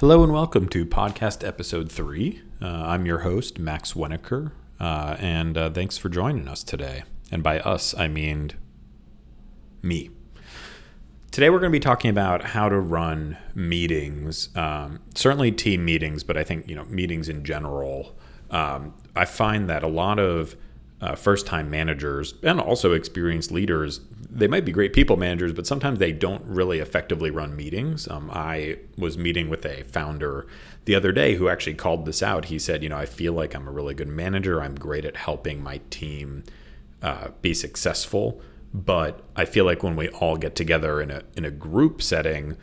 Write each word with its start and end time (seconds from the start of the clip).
Hello 0.00 0.24
and 0.24 0.32
welcome 0.32 0.66
to 0.70 0.86
podcast 0.86 1.46
episode 1.46 1.92
three. 1.92 2.40
Uh, 2.62 2.64
I'm 2.66 3.04
your 3.04 3.18
host, 3.18 3.58
Max 3.58 3.92
Wenneker, 3.92 4.52
uh, 4.80 5.16
and 5.18 5.58
uh, 5.58 5.68
thanks 5.68 5.98
for 5.98 6.08
joining 6.08 6.48
us 6.48 6.64
today. 6.64 7.02
And 7.30 7.42
by 7.42 7.60
us, 7.60 7.94
I 7.94 8.08
mean 8.08 8.52
me. 9.82 10.08
Today, 11.30 11.50
we're 11.50 11.58
going 11.58 11.70
to 11.70 11.76
be 11.76 11.80
talking 11.80 12.08
about 12.08 12.42
how 12.44 12.70
to 12.70 12.80
run 12.80 13.36
meetings, 13.54 14.48
um, 14.56 15.00
certainly 15.14 15.52
team 15.52 15.84
meetings, 15.84 16.24
but 16.24 16.38
I 16.38 16.44
think 16.44 16.66
you 16.66 16.74
know 16.74 16.84
meetings 16.86 17.28
in 17.28 17.44
general. 17.44 18.16
Um, 18.50 18.94
I 19.14 19.26
find 19.26 19.68
that 19.68 19.82
a 19.82 19.88
lot 19.88 20.18
of 20.18 20.56
uh, 21.00 21.14
first 21.14 21.46
time 21.46 21.70
managers 21.70 22.34
and 22.42 22.60
also 22.60 22.92
experienced 22.92 23.50
leaders, 23.50 24.00
they 24.30 24.46
might 24.46 24.64
be 24.64 24.72
great 24.72 24.92
people 24.92 25.16
managers, 25.16 25.52
but 25.52 25.66
sometimes 25.66 25.98
they 25.98 26.12
don't 26.12 26.44
really 26.44 26.78
effectively 26.78 27.30
run 27.30 27.56
meetings. 27.56 28.06
Um, 28.08 28.30
I 28.32 28.78
was 28.98 29.16
meeting 29.16 29.48
with 29.48 29.64
a 29.64 29.82
founder 29.84 30.46
the 30.84 30.94
other 30.94 31.12
day 31.12 31.36
who 31.36 31.48
actually 31.48 31.74
called 31.74 32.04
this 32.04 32.22
out. 32.22 32.46
He 32.46 32.58
said, 32.58 32.82
You 32.82 32.90
know, 32.90 32.98
I 32.98 33.06
feel 33.06 33.32
like 33.32 33.54
I'm 33.54 33.66
a 33.66 33.72
really 33.72 33.94
good 33.94 34.08
manager. 34.08 34.60
I'm 34.60 34.74
great 34.74 35.04
at 35.04 35.16
helping 35.16 35.62
my 35.62 35.80
team 35.90 36.44
uh, 37.02 37.28
be 37.40 37.54
successful. 37.54 38.40
But 38.72 39.24
I 39.34 39.46
feel 39.46 39.64
like 39.64 39.82
when 39.82 39.96
we 39.96 40.08
all 40.10 40.36
get 40.36 40.54
together 40.54 41.00
in 41.00 41.10
a, 41.10 41.22
in 41.36 41.44
a 41.44 41.50
group 41.50 42.02
setting, 42.02 42.56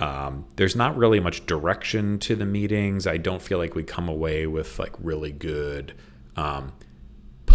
um, 0.00 0.46
there's 0.56 0.74
not 0.74 0.96
really 0.96 1.20
much 1.20 1.46
direction 1.46 2.18
to 2.20 2.34
the 2.34 2.46
meetings. 2.46 3.06
I 3.06 3.18
don't 3.18 3.40
feel 3.40 3.58
like 3.58 3.74
we 3.74 3.84
come 3.84 4.08
away 4.08 4.46
with 4.46 4.78
like 4.78 4.92
really 4.98 5.30
good 5.30 5.94
um, 6.36 6.72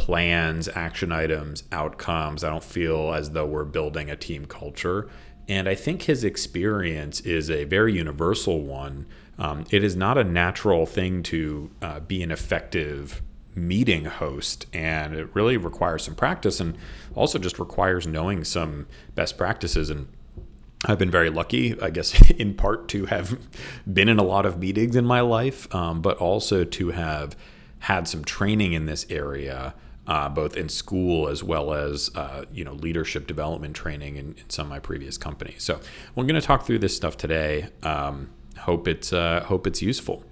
plans, 0.09 0.67
action 0.69 1.11
items, 1.11 1.63
outcomes. 1.71 2.43
I 2.43 2.49
don't 2.49 2.63
feel 2.63 3.13
as 3.13 3.29
though 3.29 3.45
we're 3.45 3.63
building 3.63 4.09
a 4.09 4.15
team 4.15 4.47
culture. 4.47 5.07
And 5.47 5.69
I 5.69 5.75
think 5.75 6.03
his 6.03 6.23
experience 6.23 7.19
is 7.19 7.51
a 7.51 7.65
very 7.65 7.93
universal 7.93 8.59
one. 8.59 9.05
Um, 9.37 9.65
it 9.69 9.83
is 9.83 9.95
not 9.95 10.17
a 10.17 10.23
natural 10.23 10.87
thing 10.87 11.21
to 11.23 11.69
uh, 11.83 11.99
be 11.99 12.23
an 12.23 12.31
effective 12.31 13.21
meeting 13.53 14.05
host, 14.05 14.65
and 14.73 15.13
it 15.13 15.29
really 15.35 15.57
requires 15.57 16.05
some 16.05 16.15
practice 16.15 16.59
and 16.59 16.75
also 17.13 17.37
just 17.37 17.59
requires 17.59 18.07
knowing 18.07 18.43
some 18.43 18.87
best 19.13 19.37
practices. 19.37 19.91
And 19.91 20.07
I've 20.85 20.97
been 20.97 21.11
very 21.11 21.29
lucky, 21.29 21.79
I 21.79 21.91
guess, 21.91 22.31
in 22.31 22.55
part 22.55 22.87
to 22.89 23.05
have 23.05 23.37
been 23.85 24.09
in 24.09 24.17
a 24.17 24.23
lot 24.23 24.47
of 24.47 24.57
meetings 24.57 24.95
in 24.95 25.05
my 25.05 25.21
life, 25.21 25.71
um, 25.75 26.01
but 26.01 26.17
also 26.17 26.63
to 26.63 26.89
have 26.89 27.35
had 27.81 28.07
some 28.07 28.25
training 28.25 28.73
in 28.73 28.87
this 28.87 29.05
area 29.11 29.75
uh, 30.09 30.27
both 30.27 30.57
in 30.57 30.67
school 30.67 31.29
as 31.29 31.43
well 31.43 31.71
as 31.71 32.09
uh, 32.15 32.43
you 32.51 32.65
know 32.65 32.73
leadership 32.73 33.27
development 33.27 33.75
training 33.75 34.15
in, 34.17 34.33
in, 34.33 34.49
some 34.49 34.65
of 34.65 34.69
my 34.71 34.79
previous 34.79 35.19
companies. 35.19 35.63
So 35.63 35.79
we're 36.15 36.23
going 36.23 36.33
to 36.33 36.45
talk 36.45 36.65
through 36.65 36.79
this 36.79 36.95
stuff 36.95 37.15
today. 37.15 37.69
Um, 37.83 38.31
hope 38.57 38.87
it's 38.87 39.13
uh, 39.13 39.43
hope 39.45 39.67
it's 39.67 39.83
useful. 39.83 40.25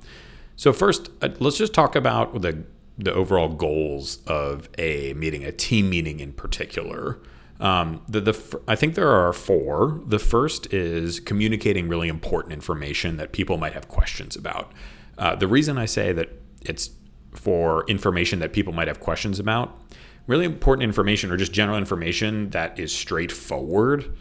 So 0.55 0.73
first, 0.73 1.11
uh, 1.21 1.29
let's 1.39 1.59
just 1.59 1.75
talk 1.75 1.95
about 1.95 2.41
the 2.41 2.63
the 2.97 3.13
overall 3.13 3.49
goals 3.49 4.17
of 4.25 4.67
a 4.79 5.13
meeting, 5.13 5.45
a 5.45 5.51
team 5.51 5.91
meeting 5.91 6.19
in 6.19 6.33
particular. 6.33 7.19
Um, 7.59 8.01
the, 8.09 8.21
the 8.21 8.61
I 8.67 8.75
think 8.75 8.95
there 8.95 9.11
are 9.11 9.31
four. 9.31 10.01
The 10.07 10.17
first 10.17 10.73
is 10.73 11.19
communicating 11.19 11.87
really 11.87 12.07
important 12.07 12.53
information 12.53 13.17
that 13.17 13.31
people 13.31 13.59
might 13.59 13.73
have 13.73 13.87
questions 13.87 14.35
about. 14.35 14.71
Uh, 15.19 15.35
the 15.35 15.47
reason 15.47 15.77
I 15.77 15.85
say 15.85 16.13
that 16.13 16.29
it's 16.61 16.89
for 17.37 17.85
information 17.87 18.39
that 18.39 18.51
people 18.51 18.73
might 18.73 18.87
have 18.87 18.99
questions 18.99 19.39
about. 19.39 19.79
Really 20.25 20.45
important 20.45 20.83
information 20.83 21.31
or 21.31 21.37
just 21.37 21.53
general 21.53 21.77
information 21.77 22.49
that 22.49 22.77
is 22.77 22.93
straightforward 22.93 24.11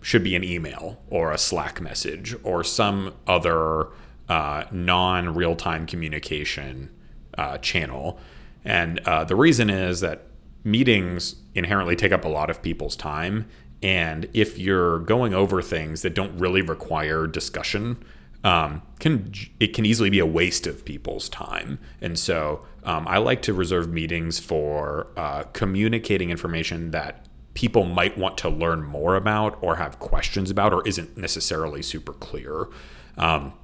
should 0.00 0.22
be 0.22 0.36
an 0.36 0.44
email 0.44 1.02
or 1.08 1.32
a 1.32 1.38
Slack 1.38 1.80
message 1.80 2.34
or 2.42 2.62
some 2.62 3.14
other 3.26 3.88
uh, 4.28 4.64
non 4.70 5.34
real 5.34 5.56
time 5.56 5.86
communication 5.86 6.90
uh, 7.36 7.58
channel. 7.58 8.18
And 8.64 9.00
uh, 9.00 9.24
the 9.24 9.36
reason 9.36 9.68
is 9.68 10.00
that 10.00 10.26
meetings 10.62 11.36
inherently 11.54 11.96
take 11.96 12.12
up 12.12 12.24
a 12.24 12.28
lot 12.28 12.48
of 12.48 12.62
people's 12.62 12.96
time. 12.96 13.46
And 13.82 14.28
if 14.32 14.58
you're 14.58 15.00
going 15.00 15.34
over 15.34 15.60
things 15.60 16.00
that 16.02 16.14
don't 16.14 16.38
really 16.38 16.62
require 16.62 17.26
discussion, 17.26 18.02
um, 18.44 18.82
can 19.00 19.32
it 19.58 19.68
can 19.74 19.84
easily 19.84 20.10
be 20.10 20.18
a 20.20 20.26
waste 20.26 20.66
of 20.66 20.84
people's 20.84 21.28
time. 21.28 21.78
And 22.00 22.18
so 22.18 22.64
um, 22.84 23.08
I 23.08 23.18
like 23.18 23.42
to 23.42 23.54
reserve 23.54 23.90
meetings 23.90 24.38
for 24.38 25.08
uh, 25.16 25.44
communicating 25.54 26.30
information 26.30 26.90
that 26.92 27.26
people 27.54 27.84
might 27.84 28.18
want 28.18 28.36
to 28.38 28.48
learn 28.48 28.82
more 28.82 29.16
about 29.16 29.58
or 29.62 29.76
have 29.76 29.98
questions 29.98 30.50
about 30.50 30.74
or 30.74 30.86
isn't 30.86 31.16
necessarily 31.16 31.82
super 31.82 32.12
clear. 32.12 32.68
Um, 33.16 33.54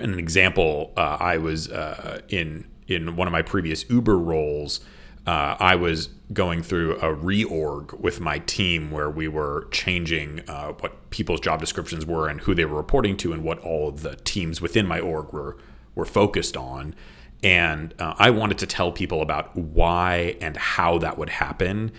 an 0.00 0.18
example, 0.18 0.92
uh, 0.96 1.16
I 1.18 1.38
was 1.38 1.70
uh, 1.70 2.20
in 2.28 2.66
in 2.86 3.16
one 3.16 3.26
of 3.26 3.32
my 3.32 3.42
previous 3.42 3.88
Uber 3.90 4.18
roles 4.18 4.80
uh, 5.26 5.56
I 5.58 5.74
was 5.74 6.08
going 6.32 6.62
through 6.62 6.96
a 6.96 7.14
reorg 7.14 7.98
with 7.98 8.20
my 8.20 8.38
team 8.40 8.90
where 8.90 9.10
we 9.10 9.28
were 9.28 9.68
changing 9.70 10.42
uh, 10.48 10.72
what 10.72 11.10
people's 11.10 11.40
job 11.40 11.60
descriptions 11.60 12.06
were 12.06 12.28
and 12.28 12.40
who 12.42 12.54
they 12.54 12.64
were 12.64 12.76
reporting 12.76 13.16
to 13.18 13.32
and 13.32 13.42
what 13.42 13.58
all 13.60 13.88
of 13.88 14.02
the 14.02 14.16
teams 14.16 14.60
within 14.60 14.86
my 14.86 15.00
org 15.00 15.32
were 15.32 15.56
were 15.94 16.04
focused 16.04 16.56
on. 16.56 16.94
And 17.42 17.94
uh, 17.98 18.14
I 18.18 18.30
wanted 18.30 18.58
to 18.58 18.66
tell 18.66 18.92
people 18.92 19.22
about 19.22 19.56
why 19.56 20.36
and 20.40 20.56
how 20.56 20.98
that 20.98 21.16
would 21.16 21.30
happen 21.30 21.92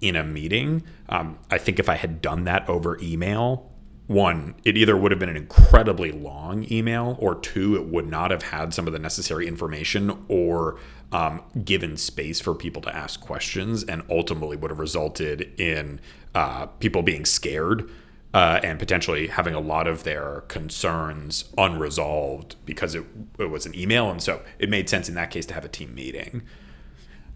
in 0.00 0.16
a 0.16 0.24
meeting. 0.24 0.82
Um, 1.08 1.38
I 1.50 1.58
think 1.58 1.78
if 1.78 1.88
I 1.88 1.94
had 1.94 2.20
done 2.20 2.44
that 2.44 2.68
over 2.68 2.98
email, 3.00 3.70
one, 4.06 4.54
it 4.64 4.76
either 4.76 4.96
would 4.96 5.12
have 5.12 5.18
been 5.18 5.30
an 5.30 5.36
incredibly 5.36 6.12
long 6.12 6.66
email, 6.70 7.16
or 7.18 7.34
two, 7.34 7.74
it 7.76 7.86
would 7.86 8.06
not 8.06 8.30
have 8.30 8.42
had 8.42 8.74
some 8.74 8.86
of 8.86 8.92
the 8.92 8.98
necessary 8.98 9.48
information 9.48 10.24
or 10.28 10.78
um, 11.14 11.42
given 11.64 11.96
space 11.96 12.40
for 12.40 12.54
people 12.56 12.82
to 12.82 12.94
ask 12.94 13.20
questions, 13.20 13.84
and 13.84 14.02
ultimately 14.10 14.56
would 14.56 14.72
have 14.72 14.80
resulted 14.80 15.58
in 15.58 16.00
uh, 16.34 16.66
people 16.66 17.02
being 17.02 17.24
scared 17.24 17.88
uh, 18.34 18.58
and 18.64 18.80
potentially 18.80 19.28
having 19.28 19.54
a 19.54 19.60
lot 19.60 19.86
of 19.86 20.02
their 20.02 20.40
concerns 20.48 21.44
unresolved 21.56 22.56
because 22.66 22.96
it, 22.96 23.04
it 23.38 23.48
was 23.48 23.64
an 23.64 23.78
email. 23.78 24.10
And 24.10 24.20
so 24.20 24.42
it 24.58 24.68
made 24.68 24.88
sense 24.88 25.08
in 25.08 25.14
that 25.14 25.30
case 25.30 25.46
to 25.46 25.54
have 25.54 25.64
a 25.64 25.68
team 25.68 25.94
meeting. 25.94 26.42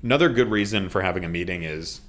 Another 0.02 0.28
good 0.28 0.50
reason 0.50 0.88
for 0.88 1.02
having 1.02 1.24
a 1.24 1.28
meeting 1.28 1.62
is 1.62 2.00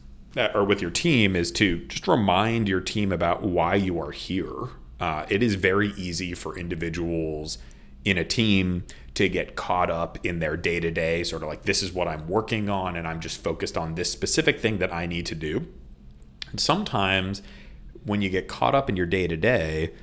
or 0.53 0.63
with 0.63 0.81
your 0.81 0.91
team 0.91 1.35
is 1.35 1.51
to 1.51 1.85
just 1.85 2.07
remind 2.07 2.67
your 2.67 2.81
team 2.81 3.11
about 3.11 3.43
why 3.43 3.75
you 3.75 3.99
are 3.99 4.11
here. 4.11 4.69
Uh, 4.99 5.25
it 5.29 5.41
is 5.41 5.55
very 5.55 5.89
easy 5.93 6.33
for 6.33 6.57
individuals 6.57 7.59
in 8.05 8.17
a 8.17 8.23
team 8.23 8.83
to 9.19 9.29
get 9.29 9.55
caught 9.55 9.89
up 9.89 10.17
in 10.25 10.39
their 10.39 10.57
day 10.57 10.79
to 10.79 10.91
day, 10.91 11.23
sort 11.23 11.43
of 11.43 11.47
like, 11.47 11.63
this 11.63 11.83
is 11.83 11.93
what 11.93 12.07
I'm 12.07 12.27
working 12.27 12.69
on, 12.69 12.95
and 12.95 13.07
I'm 13.07 13.19
just 13.19 13.43
focused 13.43 13.77
on 13.77 13.95
this 13.95 14.11
specific 14.11 14.59
thing 14.59 14.79
that 14.79 14.93
I 14.93 15.05
need 15.05 15.25
to 15.27 15.35
do. 15.35 15.67
And 16.51 16.59
sometimes 16.59 17.41
when 18.05 18.21
you 18.21 18.29
get 18.29 18.47
caught 18.47 18.73
up 18.73 18.89
in 18.89 18.95
your 18.95 19.05
day 19.05 19.27
to 19.27 19.37
day, 19.37 19.93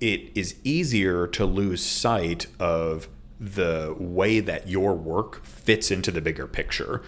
it 0.00 0.30
is 0.34 0.56
easier 0.62 1.26
to 1.28 1.44
lose 1.44 1.84
sight 1.84 2.46
of 2.60 3.08
the 3.40 3.96
way 3.98 4.40
that 4.40 4.68
your 4.68 4.94
work 4.94 5.44
fits 5.44 5.90
into 5.90 6.10
the 6.10 6.20
bigger 6.20 6.46
picture 6.46 7.02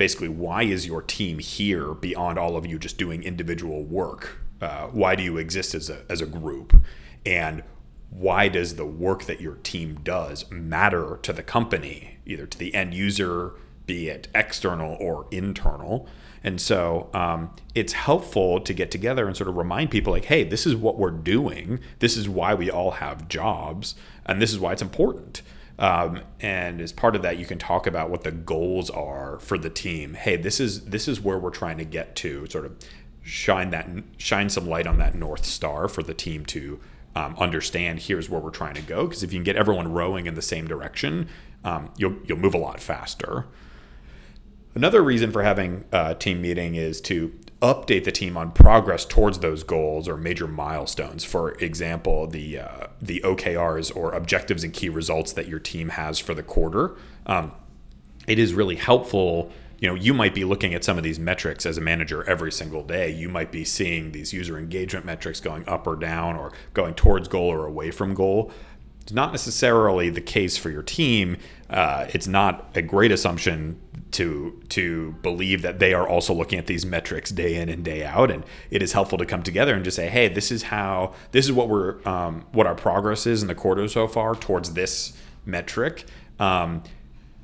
basically 0.00 0.28
why 0.28 0.62
is 0.62 0.86
your 0.86 1.02
team 1.02 1.38
here 1.38 1.92
beyond 1.92 2.38
all 2.38 2.56
of 2.56 2.64
you 2.64 2.78
just 2.78 2.96
doing 2.96 3.22
individual 3.22 3.84
work? 3.84 4.38
Uh, 4.58 4.86
why 4.86 5.14
do 5.14 5.22
you 5.22 5.36
exist 5.36 5.74
as 5.74 5.90
a, 5.90 6.02
as 6.08 6.22
a 6.22 6.26
group? 6.26 6.74
And 7.26 7.62
why 8.10 8.48
does 8.48 8.74
the 8.74 8.84
work 8.84 9.24
that 9.24 9.40
your 9.40 9.54
team 9.56 10.00
does 10.02 10.50
matter 10.50 11.18
to 11.22 11.32
the 11.32 11.42
company, 11.42 12.18
either 12.26 12.46
to 12.46 12.58
the 12.58 12.74
end 12.74 12.92
user, 12.92 13.54
be 13.86 14.08
it 14.08 14.28
external 14.34 14.96
or 15.00 15.26
internal? 15.30 16.08
And 16.42 16.60
so 16.60 17.10
um, 17.14 17.54
it's 17.74 17.92
helpful 17.92 18.60
to 18.60 18.72
get 18.72 18.90
together 18.90 19.26
and 19.26 19.36
sort 19.36 19.48
of 19.48 19.56
remind 19.56 19.90
people, 19.90 20.12
like, 20.12 20.24
hey, 20.24 20.42
this 20.42 20.66
is 20.66 20.74
what 20.74 20.98
we're 20.98 21.10
doing. 21.10 21.80
This 21.98 22.16
is 22.16 22.28
why 22.28 22.54
we 22.54 22.70
all 22.70 22.92
have 22.92 23.28
jobs, 23.28 23.94
and 24.26 24.40
this 24.40 24.50
is 24.50 24.58
why 24.58 24.72
it's 24.72 24.82
important. 24.82 25.42
Um, 25.78 26.20
and 26.40 26.80
as 26.80 26.92
part 26.92 27.16
of 27.16 27.22
that, 27.22 27.38
you 27.38 27.46
can 27.46 27.58
talk 27.58 27.86
about 27.86 28.10
what 28.10 28.22
the 28.22 28.32
goals 28.32 28.90
are 28.90 29.38
for 29.40 29.56
the 29.56 29.70
team. 29.70 30.14
Hey, 30.14 30.36
this 30.36 30.60
is 30.60 30.86
this 30.86 31.08
is 31.08 31.20
where 31.20 31.38
we're 31.38 31.50
trying 31.50 31.78
to 31.78 31.84
get 31.84 32.16
to. 32.16 32.46
Sort 32.48 32.66
of 32.66 32.76
shine 33.22 33.70
that 33.70 33.88
shine 34.18 34.50
some 34.50 34.66
light 34.66 34.86
on 34.86 34.98
that 34.98 35.14
north 35.14 35.44
star 35.44 35.88
for 35.88 36.02
the 36.02 36.14
team 36.14 36.44
to 36.46 36.80
um, 37.14 37.36
understand. 37.38 38.00
Here's 38.00 38.28
where 38.28 38.40
we're 38.40 38.50
trying 38.50 38.74
to 38.74 38.82
go. 38.82 39.06
Because 39.06 39.22
if 39.22 39.32
you 39.32 39.38
can 39.38 39.44
get 39.44 39.56
everyone 39.56 39.92
rowing 39.92 40.26
in 40.26 40.34
the 40.34 40.42
same 40.42 40.66
direction, 40.66 41.28
um, 41.64 41.90
you'll 41.96 42.16
you'll 42.24 42.38
move 42.38 42.54
a 42.54 42.58
lot 42.58 42.80
faster. 42.80 43.46
Another 44.74 45.02
reason 45.02 45.32
for 45.32 45.42
having 45.42 45.84
a 45.90 46.14
team 46.14 46.40
meeting 46.40 46.76
is 46.76 47.00
to 47.02 47.34
update 47.60 48.04
the 48.04 48.12
team 48.12 48.36
on 48.36 48.52
progress 48.52 49.04
towards 49.04 49.40
those 49.40 49.62
goals 49.62 50.08
or 50.08 50.16
major 50.16 50.46
milestones. 50.46 51.24
For 51.24 51.52
example, 51.54 52.26
the 52.26 52.60
uh, 52.60 52.86
the 53.02 53.20
OKRs 53.24 53.94
or 53.94 54.12
objectives 54.12 54.64
and 54.64 54.72
key 54.72 54.88
results 54.88 55.32
that 55.32 55.48
your 55.48 55.58
team 55.58 55.90
has 55.90 56.18
for 56.18 56.34
the 56.34 56.42
quarter. 56.42 56.96
Um, 57.26 57.52
it 58.26 58.38
is 58.38 58.54
really 58.54 58.76
helpful. 58.76 59.50
You 59.80 59.88
know, 59.88 59.94
you 59.94 60.12
might 60.12 60.34
be 60.34 60.44
looking 60.44 60.74
at 60.74 60.84
some 60.84 60.98
of 60.98 61.04
these 61.04 61.18
metrics 61.18 61.64
as 61.64 61.78
a 61.78 61.80
manager 61.80 62.22
every 62.28 62.52
single 62.52 62.84
day. 62.84 63.10
You 63.10 63.30
might 63.30 63.50
be 63.50 63.64
seeing 63.64 64.12
these 64.12 64.32
user 64.32 64.58
engagement 64.58 65.06
metrics 65.06 65.40
going 65.40 65.66
up 65.66 65.86
or 65.86 65.96
down, 65.96 66.36
or 66.36 66.52
going 66.74 66.94
towards 66.94 67.28
goal 67.28 67.48
or 67.48 67.66
away 67.66 67.90
from 67.90 68.14
goal. 68.14 68.52
it's 69.00 69.12
not 69.12 69.32
necessarily 69.32 70.10
the 70.10 70.20
case 70.20 70.58
for 70.58 70.70
your 70.70 70.82
team. 70.82 71.38
Uh, 71.70 72.06
it's 72.12 72.26
not 72.26 72.70
a 72.74 72.82
great 72.82 73.10
assumption 73.10 73.80
to 74.12 74.60
to 74.68 75.12
believe 75.22 75.62
that 75.62 75.78
they 75.78 75.94
are 75.94 76.06
also 76.06 76.34
looking 76.34 76.58
at 76.58 76.66
these 76.66 76.84
metrics 76.84 77.30
day 77.30 77.54
in 77.54 77.68
and 77.68 77.84
day 77.84 78.04
out 78.04 78.30
and 78.30 78.44
it 78.70 78.82
is 78.82 78.92
helpful 78.92 79.16
to 79.16 79.24
come 79.24 79.42
together 79.42 79.74
and 79.74 79.84
just 79.84 79.96
say 79.96 80.08
hey 80.08 80.28
this 80.28 80.50
is 80.50 80.64
how 80.64 81.14
this 81.30 81.44
is 81.44 81.52
what 81.52 81.68
we're 81.68 81.96
um, 82.08 82.44
what 82.52 82.66
our 82.66 82.74
progress 82.74 83.26
is 83.26 83.42
in 83.42 83.48
the 83.48 83.54
quarter 83.54 83.86
so 83.86 84.08
far 84.08 84.34
towards 84.34 84.72
this 84.74 85.12
metric 85.44 86.04
um, 86.38 86.82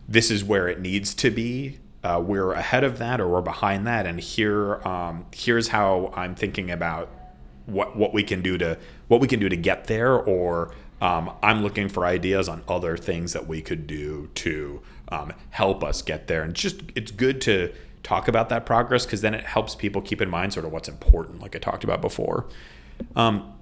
this 0.08 0.30
is 0.30 0.42
where 0.42 0.68
it 0.68 0.80
needs 0.80 1.14
to 1.14 1.30
be 1.30 1.78
uh, 2.06 2.20
we're 2.20 2.52
ahead 2.52 2.84
of 2.84 2.98
that 2.98 3.20
or 3.20 3.28
we're 3.28 3.40
behind 3.40 3.86
that 3.86 4.06
and 4.06 4.20
here 4.20 4.76
um, 4.86 5.26
here's 5.32 5.68
how 5.68 6.12
i'm 6.14 6.34
thinking 6.34 6.70
about 6.70 7.10
what 7.66 7.96
what 7.96 8.12
we 8.12 8.22
can 8.22 8.42
do 8.42 8.56
to 8.56 8.78
what 9.08 9.20
we 9.20 9.26
can 9.26 9.40
do 9.40 9.48
to 9.48 9.56
get 9.56 9.84
there 9.86 10.14
or 10.14 10.72
um, 11.00 11.32
i'm 11.42 11.62
looking 11.62 11.88
for 11.88 12.06
ideas 12.06 12.48
on 12.48 12.62
other 12.68 12.96
things 12.96 13.32
that 13.32 13.46
we 13.46 13.60
could 13.60 13.86
do 13.86 14.30
to 14.34 14.82
um, 15.08 15.32
help 15.50 15.84
us 15.84 16.02
get 16.02 16.26
there. 16.26 16.42
And 16.42 16.54
just 16.54 16.82
it's 16.94 17.10
good 17.10 17.40
to 17.42 17.72
talk 18.02 18.28
about 18.28 18.48
that 18.50 18.66
progress 18.66 19.04
because 19.04 19.20
then 19.20 19.34
it 19.34 19.44
helps 19.44 19.74
people 19.74 20.02
keep 20.02 20.20
in 20.20 20.28
mind 20.28 20.52
sort 20.52 20.64
of 20.64 20.72
what's 20.72 20.88
important, 20.88 21.40
like 21.40 21.56
I 21.56 21.58
talked 21.58 21.84
about 21.84 22.00
before. 22.00 22.46
Um, 23.14 23.52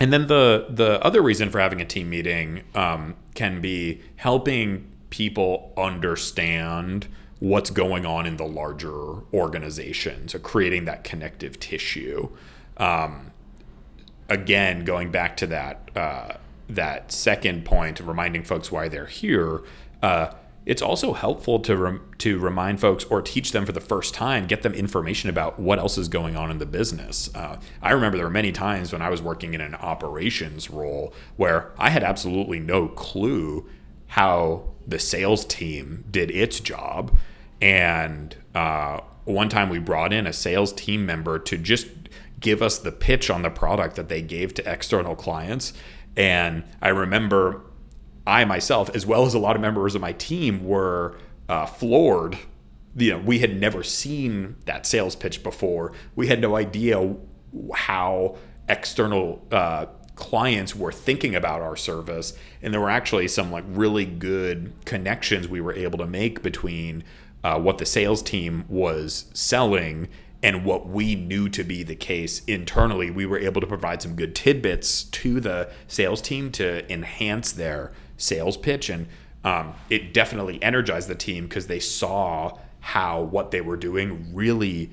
and 0.00 0.12
then 0.12 0.26
the 0.28 0.66
the 0.68 1.04
other 1.04 1.22
reason 1.22 1.50
for 1.50 1.58
having 1.58 1.80
a 1.80 1.84
team 1.84 2.10
meeting 2.10 2.62
um, 2.74 3.16
can 3.34 3.60
be 3.60 4.02
helping 4.16 4.90
people 5.10 5.72
understand 5.76 7.08
what's 7.40 7.70
going 7.70 8.04
on 8.04 8.26
in 8.26 8.36
the 8.36 8.46
larger 8.46 9.22
organization. 9.32 10.28
So 10.28 10.38
creating 10.38 10.84
that 10.86 11.04
connective 11.04 11.60
tissue. 11.60 12.30
Um, 12.76 13.32
again, 14.28 14.84
going 14.84 15.10
back 15.10 15.36
to 15.38 15.46
that 15.48 15.90
uh, 15.94 16.34
that 16.68 17.10
second 17.10 17.64
point, 17.64 17.98
of 18.00 18.08
reminding 18.08 18.44
folks 18.44 18.70
why 18.70 18.88
they're 18.88 19.06
here. 19.06 19.62
Uh, 20.02 20.32
it's 20.66 20.82
also 20.82 21.14
helpful 21.14 21.60
to 21.60 21.76
rem- 21.76 22.10
to 22.18 22.38
remind 22.38 22.78
folks 22.78 23.04
or 23.04 23.22
teach 23.22 23.52
them 23.52 23.64
for 23.64 23.72
the 23.72 23.80
first 23.80 24.12
time, 24.12 24.46
get 24.46 24.60
them 24.60 24.74
information 24.74 25.30
about 25.30 25.58
what 25.58 25.78
else 25.78 25.96
is 25.96 26.08
going 26.08 26.36
on 26.36 26.50
in 26.50 26.58
the 26.58 26.66
business. 26.66 27.34
Uh, 27.34 27.58
I 27.80 27.92
remember 27.92 28.18
there 28.18 28.26
were 28.26 28.30
many 28.30 28.52
times 28.52 28.92
when 28.92 29.00
I 29.00 29.08
was 29.08 29.22
working 29.22 29.54
in 29.54 29.62
an 29.62 29.74
operations 29.76 30.68
role 30.68 31.14
where 31.36 31.72
I 31.78 31.88
had 31.88 32.02
absolutely 32.04 32.60
no 32.60 32.86
clue 32.86 33.66
how 34.08 34.64
the 34.86 34.98
sales 34.98 35.46
team 35.46 36.04
did 36.10 36.30
its 36.30 36.60
job, 36.60 37.18
and 37.60 38.36
uh, 38.54 39.00
one 39.24 39.48
time 39.48 39.68
we 39.68 39.78
brought 39.78 40.12
in 40.12 40.26
a 40.26 40.32
sales 40.32 40.72
team 40.72 41.04
member 41.04 41.38
to 41.38 41.58
just 41.58 41.88
give 42.40 42.62
us 42.62 42.78
the 42.78 42.92
pitch 42.92 43.30
on 43.30 43.42
the 43.42 43.50
product 43.50 43.96
that 43.96 44.08
they 44.08 44.22
gave 44.22 44.54
to 44.54 44.70
external 44.72 45.14
clients. 45.16 45.72
And 46.16 46.64
I 46.80 46.88
remember 46.88 47.62
I 48.26 48.44
myself, 48.44 48.90
as 48.94 49.06
well 49.06 49.24
as 49.24 49.34
a 49.34 49.38
lot 49.38 49.56
of 49.56 49.62
members 49.62 49.94
of 49.94 50.00
my 50.00 50.12
team, 50.12 50.64
were 50.64 51.16
uh, 51.48 51.66
floored. 51.66 52.38
You 52.96 53.12
know, 53.12 53.18
we 53.18 53.38
had 53.38 53.58
never 53.58 53.82
seen 53.82 54.56
that 54.66 54.86
sales 54.86 55.16
pitch 55.16 55.42
before. 55.42 55.92
We 56.14 56.26
had 56.26 56.40
no 56.40 56.56
idea 56.56 57.16
how 57.74 58.36
external 58.68 59.46
uh, 59.50 59.86
clients 60.14 60.76
were 60.76 60.92
thinking 60.92 61.34
about 61.34 61.62
our 61.62 61.76
service, 61.76 62.34
and 62.60 62.74
there 62.74 62.80
were 62.80 62.90
actually 62.90 63.28
some 63.28 63.50
like 63.50 63.64
really 63.66 64.04
good 64.04 64.72
connections 64.84 65.48
we 65.48 65.60
were 65.60 65.72
able 65.72 65.98
to 65.98 66.06
make 66.06 66.42
between 66.42 67.04
uh, 67.48 67.58
what 67.58 67.78
the 67.78 67.86
sales 67.86 68.20
team 68.20 68.66
was 68.68 69.24
selling 69.32 70.06
and 70.42 70.66
what 70.66 70.86
we 70.86 71.14
knew 71.14 71.48
to 71.48 71.64
be 71.64 71.82
the 71.82 71.96
case 71.96 72.44
internally. 72.44 73.10
We 73.10 73.24
were 73.24 73.38
able 73.38 73.62
to 73.62 73.66
provide 73.66 74.02
some 74.02 74.14
good 74.16 74.34
tidbits 74.34 75.04
to 75.04 75.40
the 75.40 75.70
sales 75.86 76.20
team 76.20 76.52
to 76.52 76.90
enhance 76.92 77.52
their 77.52 77.92
sales 78.18 78.58
pitch, 78.58 78.90
and 78.90 79.06
um, 79.44 79.72
it 79.88 80.12
definitely 80.12 80.62
energized 80.62 81.08
the 81.08 81.14
team 81.14 81.44
because 81.44 81.68
they 81.68 81.80
saw 81.80 82.58
how 82.80 83.22
what 83.22 83.50
they 83.50 83.62
were 83.62 83.78
doing 83.78 84.30
really 84.34 84.90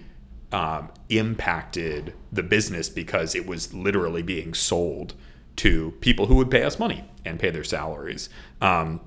um, 0.54 0.90
impacted 1.10 2.14
the 2.32 2.42
business 2.42 2.88
because 2.88 3.36
it 3.36 3.46
was 3.46 3.74
literally 3.74 4.24
being 4.24 4.54
sold 4.54 5.14
to 5.58 5.92
people 6.00 6.28
who 6.28 6.36
would 6.36 6.50
pay 6.50 6.64
us 6.64 6.80
money 6.80 7.04
and 7.26 7.38
pay 7.38 7.50
their 7.50 7.66
salaries. 7.66 8.30
Um, 8.62 9.02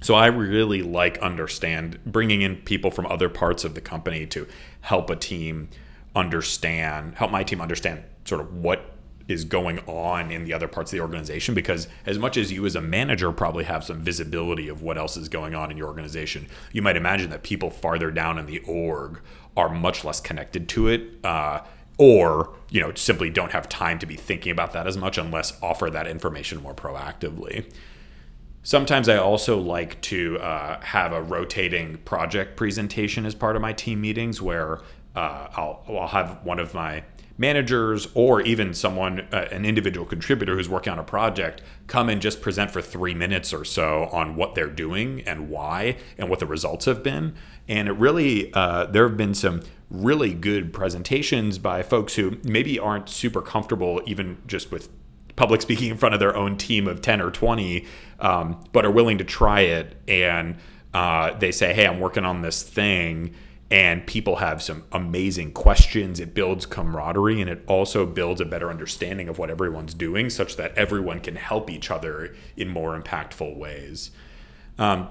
so 0.00 0.14
I 0.14 0.26
really 0.26 0.82
like 0.82 1.18
understand 1.18 1.98
bringing 2.04 2.42
in 2.42 2.56
people 2.56 2.90
from 2.90 3.06
other 3.06 3.28
parts 3.28 3.64
of 3.64 3.74
the 3.74 3.80
company 3.80 4.26
to 4.26 4.46
help 4.82 5.10
a 5.10 5.16
team 5.16 5.68
understand, 6.14 7.14
help 7.16 7.30
my 7.30 7.42
team 7.42 7.60
understand 7.60 8.04
sort 8.24 8.40
of 8.40 8.54
what 8.54 8.92
is 9.28 9.44
going 9.44 9.80
on 9.80 10.30
in 10.30 10.44
the 10.44 10.52
other 10.52 10.68
parts 10.68 10.92
of 10.92 10.96
the 10.96 11.02
organization 11.02 11.54
because 11.54 11.88
as 12.04 12.18
much 12.18 12.36
as 12.36 12.52
you 12.52 12.64
as 12.64 12.76
a 12.76 12.80
manager 12.80 13.32
probably 13.32 13.64
have 13.64 13.82
some 13.82 14.00
visibility 14.00 14.68
of 14.68 14.82
what 14.82 14.96
else 14.96 15.16
is 15.16 15.28
going 15.28 15.54
on 15.54 15.70
in 15.70 15.76
your 15.76 15.88
organization 15.88 16.46
you 16.72 16.80
might 16.80 16.96
imagine 16.96 17.28
that 17.30 17.42
people 17.42 17.68
farther 17.68 18.10
down 18.12 18.38
in 18.38 18.46
the 18.46 18.60
org 18.60 19.20
are 19.56 19.68
much 19.68 20.04
less 20.04 20.20
connected 20.20 20.68
to 20.68 20.86
it 20.86 21.02
uh, 21.24 21.60
or 21.98 22.54
you 22.70 22.80
know 22.80 22.94
simply 22.94 23.28
don't 23.28 23.50
have 23.50 23.68
time 23.68 23.98
to 23.98 24.06
be 24.06 24.14
thinking 24.14 24.52
about 24.52 24.72
that 24.72 24.86
as 24.86 24.96
much 24.96 25.18
unless 25.18 25.60
offer 25.60 25.90
that 25.90 26.06
information 26.06 26.62
more 26.62 26.74
proactively 26.74 27.68
sometimes 28.66 29.08
i 29.08 29.16
also 29.16 29.58
like 29.60 30.00
to 30.00 30.38
uh, 30.40 30.80
have 30.80 31.12
a 31.12 31.22
rotating 31.22 31.96
project 31.98 32.56
presentation 32.56 33.24
as 33.24 33.32
part 33.32 33.54
of 33.54 33.62
my 33.62 33.72
team 33.72 34.00
meetings 34.00 34.42
where 34.42 34.80
uh, 35.14 35.48
I'll, 35.56 35.82
I'll 35.88 36.08
have 36.08 36.44
one 36.44 36.58
of 36.58 36.74
my 36.74 37.04
managers 37.38 38.08
or 38.14 38.40
even 38.42 38.72
someone, 38.74 39.20
uh, 39.32 39.48
an 39.50 39.64
individual 39.64 40.06
contributor 40.06 40.56
who's 40.56 40.68
working 40.68 40.92
on 40.92 40.98
a 40.98 41.04
project, 41.04 41.62
come 41.86 42.08
and 42.08 42.20
just 42.20 42.40
present 42.40 42.70
for 42.70 42.80
three 42.80 43.14
minutes 43.14 43.52
or 43.52 43.64
so 43.64 44.08
on 44.12 44.36
what 44.36 44.54
they're 44.54 44.68
doing 44.68 45.22
and 45.22 45.48
why 45.48 45.96
and 46.18 46.28
what 46.28 46.38
the 46.38 46.46
results 46.46 46.84
have 46.86 47.02
been. 47.02 47.34
And 47.68 47.88
it 47.88 47.92
really, 47.92 48.52
uh, 48.54 48.86
there 48.86 49.08
have 49.08 49.16
been 49.16 49.34
some 49.34 49.62
really 49.90 50.34
good 50.34 50.72
presentations 50.72 51.58
by 51.58 51.82
folks 51.82 52.16
who 52.16 52.38
maybe 52.42 52.78
aren't 52.78 53.08
super 53.08 53.42
comfortable 53.42 54.02
even 54.06 54.38
just 54.46 54.70
with 54.70 54.88
public 55.36 55.62
speaking 55.62 55.90
in 55.90 55.96
front 55.96 56.14
of 56.14 56.20
their 56.20 56.34
own 56.34 56.56
team 56.56 56.88
of 56.88 57.00
10 57.00 57.20
or 57.20 57.30
20, 57.30 57.86
um, 58.20 58.64
but 58.72 58.84
are 58.84 58.90
willing 58.90 59.18
to 59.18 59.24
try 59.24 59.60
it. 59.60 59.96
And 60.08 60.56
uh, 60.92 61.36
they 61.38 61.52
say, 61.52 61.74
hey, 61.74 61.86
I'm 61.86 62.00
working 62.00 62.24
on 62.24 62.42
this 62.42 62.62
thing 62.62 63.34
and 63.70 64.06
people 64.06 64.36
have 64.36 64.62
some 64.62 64.84
amazing 64.92 65.52
questions. 65.52 66.20
It 66.20 66.34
builds 66.34 66.66
camaraderie 66.66 67.40
and 67.40 67.50
it 67.50 67.64
also 67.66 68.06
builds 68.06 68.40
a 68.40 68.44
better 68.44 68.70
understanding 68.70 69.28
of 69.28 69.38
what 69.38 69.50
everyone's 69.50 69.94
doing, 69.94 70.30
such 70.30 70.56
that 70.56 70.76
everyone 70.76 71.20
can 71.20 71.36
help 71.36 71.68
each 71.68 71.90
other 71.90 72.34
in 72.56 72.68
more 72.68 72.98
impactful 72.98 73.56
ways. 73.56 74.12
Um, 74.78 75.08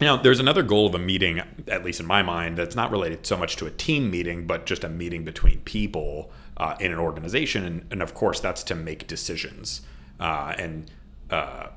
now, 0.00 0.16
there's 0.16 0.40
another 0.40 0.62
goal 0.62 0.86
of 0.86 0.94
a 0.94 0.98
meeting, 0.98 1.42
at 1.66 1.84
least 1.84 2.00
in 2.00 2.06
my 2.06 2.22
mind, 2.22 2.56
that's 2.56 2.76
not 2.76 2.90
related 2.90 3.26
so 3.26 3.36
much 3.36 3.56
to 3.56 3.66
a 3.66 3.70
team 3.70 4.10
meeting, 4.10 4.46
but 4.46 4.64
just 4.64 4.84
a 4.84 4.88
meeting 4.88 5.24
between 5.24 5.60
people 5.60 6.32
uh, 6.60 6.76
in 6.78 6.92
an 6.92 6.98
organization. 6.98 7.64
And, 7.64 7.86
and, 7.90 8.02
of 8.02 8.12
course, 8.12 8.38
that's 8.38 8.62
to 8.64 8.74
make 8.74 9.06
decisions. 9.06 9.80
Uh, 10.20 10.54
and 10.58 10.90
uh, 11.30 11.68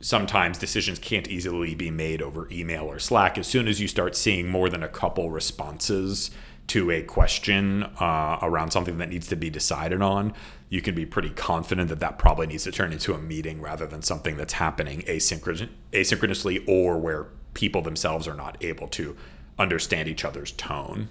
sometimes 0.00 0.58
decisions 0.58 0.98
can't 0.98 1.28
easily 1.28 1.76
be 1.76 1.92
made 1.92 2.20
over 2.20 2.48
email 2.50 2.86
or 2.86 2.98
Slack. 2.98 3.38
As 3.38 3.46
soon 3.46 3.68
as 3.68 3.80
you 3.80 3.86
start 3.86 4.16
seeing 4.16 4.48
more 4.48 4.68
than 4.68 4.82
a 4.82 4.88
couple 4.88 5.30
responses 5.30 6.32
to 6.66 6.90
a 6.90 7.02
question 7.02 7.84
uh, 8.00 8.38
around 8.42 8.72
something 8.72 8.98
that 8.98 9.08
needs 9.08 9.28
to 9.28 9.36
be 9.36 9.48
decided 9.48 10.02
on, 10.02 10.34
you 10.68 10.82
can 10.82 10.96
be 10.96 11.06
pretty 11.06 11.30
confident 11.30 11.88
that 11.88 12.00
that 12.00 12.18
probably 12.18 12.48
needs 12.48 12.64
to 12.64 12.72
turn 12.72 12.92
into 12.92 13.14
a 13.14 13.18
meeting 13.18 13.60
rather 13.60 13.86
than 13.86 14.02
something 14.02 14.36
that's 14.36 14.54
happening 14.54 15.02
asynchron- 15.02 15.68
asynchronously 15.92 16.64
or 16.66 16.98
where 16.98 17.28
people 17.54 17.80
themselves 17.80 18.26
are 18.26 18.34
not 18.34 18.56
able 18.64 18.88
to 18.88 19.16
understand 19.56 20.08
each 20.08 20.24
other's 20.24 20.50
tone. 20.50 21.08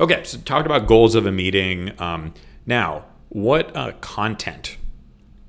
Okay, 0.00 0.22
so 0.22 0.38
talked 0.38 0.64
about 0.64 0.86
goals 0.86 1.16
of 1.16 1.26
a 1.26 1.32
meeting. 1.32 1.92
Um, 2.00 2.32
now, 2.64 3.06
what 3.30 3.76
uh, 3.76 3.92
content 4.00 4.76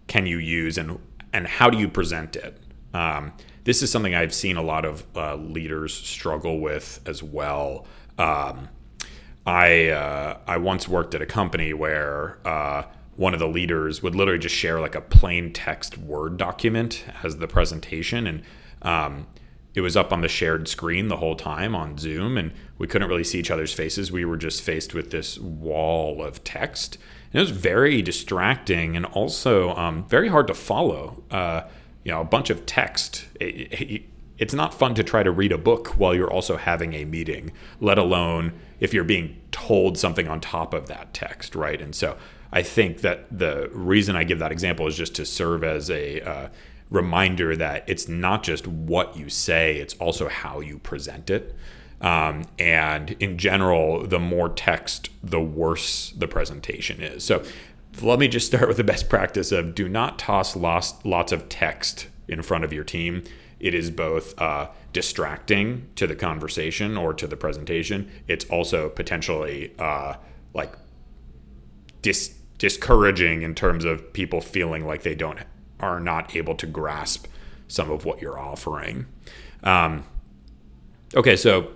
can 0.08 0.26
you 0.26 0.38
use 0.38 0.78
and 0.78 1.00
and 1.32 1.46
how 1.46 1.70
do 1.70 1.78
you 1.78 1.88
present 1.88 2.36
it? 2.36 2.58
Um, 2.92 3.34
this 3.66 3.84
is 3.84 3.92
something 3.92 4.16
I've 4.16 4.34
seen 4.34 4.58
a 4.58 4.64
lot 4.64 4.86
of 4.86 5.06
uh, 5.16 5.36
leaders 5.36 5.94
struggle 5.94 6.60
with 6.60 7.00
as 7.06 7.22
well. 7.22 7.86
Um, 8.18 8.70
I 9.46 9.90
uh, 9.90 10.40
I 10.48 10.58
once 10.58 10.88
worked 10.88 11.14
at 11.14 11.22
a 11.22 11.28
company 11.28 11.72
where 11.72 12.40
uh, 12.44 12.84
one 13.18 13.36
of 13.36 13.40
the 13.40 13.48
leaders 13.48 14.02
would 14.02 14.16
literally 14.16 14.40
just 14.40 14.56
share 14.56 14.80
like 14.80 14.96
a 14.96 15.02
plain 15.02 15.54
text 15.54 15.96
Word 16.00 16.38
document 16.38 17.06
as 17.22 17.38
the 17.38 17.48
presentation, 17.48 18.26
and 18.26 18.42
um, 18.82 19.28
it 19.80 19.82
was 19.82 19.96
up 19.96 20.12
on 20.12 20.20
the 20.20 20.28
shared 20.28 20.68
screen 20.68 21.08
the 21.08 21.16
whole 21.16 21.38
time 21.38 21.74
on 21.74 21.98
Zoom, 21.98 22.38
and 22.38 22.52
we 22.78 22.86
couldn't 22.86 23.08
really 23.08 23.24
see 23.24 23.40
each 23.40 23.50
other's 23.50 23.74
faces. 23.74 24.12
We 24.12 24.26
were 24.26 24.36
just 24.36 24.62
faced 24.62 24.94
with 24.94 25.10
this 25.10 25.40
wall 25.40 26.22
of 26.22 26.44
text. 26.44 26.98
And 27.32 27.40
it 27.40 27.44
was 27.44 27.52
very 27.52 28.02
distracting 28.02 28.98
and 28.98 29.06
also 29.06 29.74
um, 29.76 30.06
very 30.10 30.28
hard 30.28 30.48
to 30.48 30.54
follow. 30.54 31.24
Uh, 31.32 31.62
you 32.04 32.12
know, 32.12 32.20
a 32.20 32.26
bunch 32.26 32.50
of 32.50 32.66
text. 32.66 33.28
It, 33.40 33.46
it, 33.72 34.04
it's 34.38 34.54
not 34.54 34.74
fun 34.74 34.96
to 34.96 35.04
try 35.04 35.24
to 35.24 35.32
read 35.32 35.54
a 35.54 35.58
book 35.58 35.98
while 35.98 36.14
you're 36.14 36.32
also 36.32 36.58
having 36.58 36.94
a 36.94 37.06
meeting, 37.06 37.54
let 37.80 37.98
alone 37.98 38.60
if 38.82 38.94
you're 38.94 39.06
being 39.06 39.40
told 39.52 39.98
something 39.98 40.28
on 40.28 40.42
top 40.42 40.74
of 40.74 40.88
that 40.88 41.14
text, 41.14 41.56
right? 41.56 41.82
And 41.82 41.96
so 41.96 42.18
I 42.52 42.64
think 42.64 43.00
that 43.00 43.28
the 43.32 43.70
reason 43.72 44.18
I 44.18 44.26
give 44.26 44.40
that 44.40 44.52
example 44.52 44.88
is 44.88 44.98
just 44.98 45.16
to 45.16 45.26
serve 45.26 45.64
as 45.64 45.90
a 45.90 46.20
uh, 46.20 46.50
reminder 46.90 47.56
that 47.56 47.84
it's 47.88 48.08
not 48.08 48.44
just 48.44 48.68
what 48.68 49.16
you 49.16 49.30
say, 49.30 49.78
it's 49.78 49.94
also 49.96 50.28
how 50.28 50.60
you 50.60 50.80
present 50.80 51.30
it. 51.30 51.56
Um, 52.02 52.46
and 52.58 53.12
in 53.20 53.38
general, 53.38 54.08
the 54.08 54.20
more 54.20 54.50
text, 54.50 55.10
the 55.22 55.42
worse 55.42 56.12
the 56.12 56.28
presentation 56.28 57.02
is. 57.02 57.24
So 57.24 57.44
let 58.02 58.20
me 58.20 58.28
just 58.28 58.48
start 58.48 58.68
with 58.68 58.78
the 58.78 58.84
best 58.84 59.10
practice 59.10 59.52
of 59.52 59.76
do 59.76 59.90
not 59.90 60.18
toss 60.18 60.56
lots, 60.56 60.94
lots 61.04 61.32
of 61.32 61.50
text 61.50 62.08
in 62.28 62.42
front 62.42 62.64
of 62.64 62.72
your 62.72 62.84
team. 62.84 63.24
It 63.60 63.76
is 63.76 63.92
both 63.92 64.40
uh, 64.40 64.70
distracting 64.94 65.90
to 65.96 66.08
the 66.08 66.16
conversation 66.16 66.96
or 66.96 67.14
to 67.14 67.28
the 67.28 67.36
presentation. 67.36 68.10
It's 68.28 68.46
also 68.46 68.90
potentially 68.90 69.74
uh, 69.78 70.16
like 70.54 70.74
dis- 72.02 72.36
discouraging 72.58 73.42
in 73.42 73.54
terms 73.54 73.84
of 73.84 74.14
people 74.14 74.40
feeling 74.40 74.86
like 74.86 75.04
they 75.04 75.16
don't 75.16 75.40
are 75.80 76.00
not 76.00 76.36
able 76.36 76.56
to 76.56 76.68
grasp 76.68 77.28
some 77.68 77.92
of 77.92 78.06
what 78.06 78.22
you're 78.22 78.40
offering. 78.40 79.06
Um, 79.64 80.04
okay, 81.16 81.36
so 81.36 81.72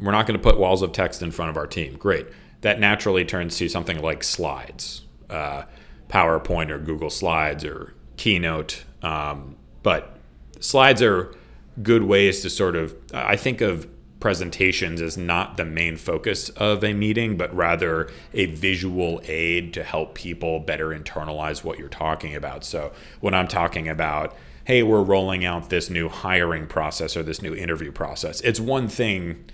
we're 0.00 0.12
not 0.12 0.26
going 0.26 0.38
to 0.38 0.42
put 0.42 0.58
walls 0.58 0.82
of 0.82 0.92
text 0.92 1.22
in 1.22 1.30
front 1.30 1.50
of 1.50 1.56
our 1.56 1.66
team. 1.66 1.96
Great. 1.96 2.26
That 2.62 2.80
naturally 2.80 3.24
turns 3.24 3.56
to 3.58 3.68
something 3.68 4.00
like 4.00 4.24
slides, 4.24 5.02
uh, 5.28 5.64
PowerPoint 6.08 6.70
or 6.70 6.78
Google 6.78 7.10
Slides 7.10 7.64
or 7.64 7.94
Keynote. 8.16 8.84
Um, 9.02 9.56
but 9.82 10.18
slides 10.60 11.02
are 11.02 11.34
good 11.82 12.04
ways 12.04 12.40
to 12.40 12.50
sort 12.50 12.76
of, 12.76 12.96
I 13.12 13.36
think 13.36 13.60
of 13.60 13.86
presentations 14.24 15.02
is 15.02 15.18
not 15.18 15.58
the 15.58 15.64
main 15.66 15.98
focus 15.98 16.48
of 16.48 16.82
a 16.82 16.94
meeting, 16.94 17.36
but 17.36 17.54
rather 17.54 18.10
a 18.32 18.46
visual 18.46 19.20
aid 19.26 19.74
to 19.74 19.84
help 19.84 20.14
people 20.14 20.60
better 20.60 20.88
internalize 20.88 21.62
what 21.62 21.78
you're 21.78 21.90
talking 21.90 22.34
about. 22.34 22.64
So 22.64 22.94
when 23.20 23.34
I'm 23.34 23.48
talking 23.48 23.86
about, 23.86 24.34
hey, 24.64 24.82
we're 24.82 25.02
rolling 25.02 25.44
out 25.44 25.68
this 25.68 25.90
new 25.90 26.08
hiring 26.08 26.66
process 26.66 27.18
or 27.18 27.22
this 27.22 27.42
new 27.42 27.54
interview 27.54 27.92
process, 27.92 28.40
it's 28.40 28.58
one 28.58 28.88
thing 28.88 29.44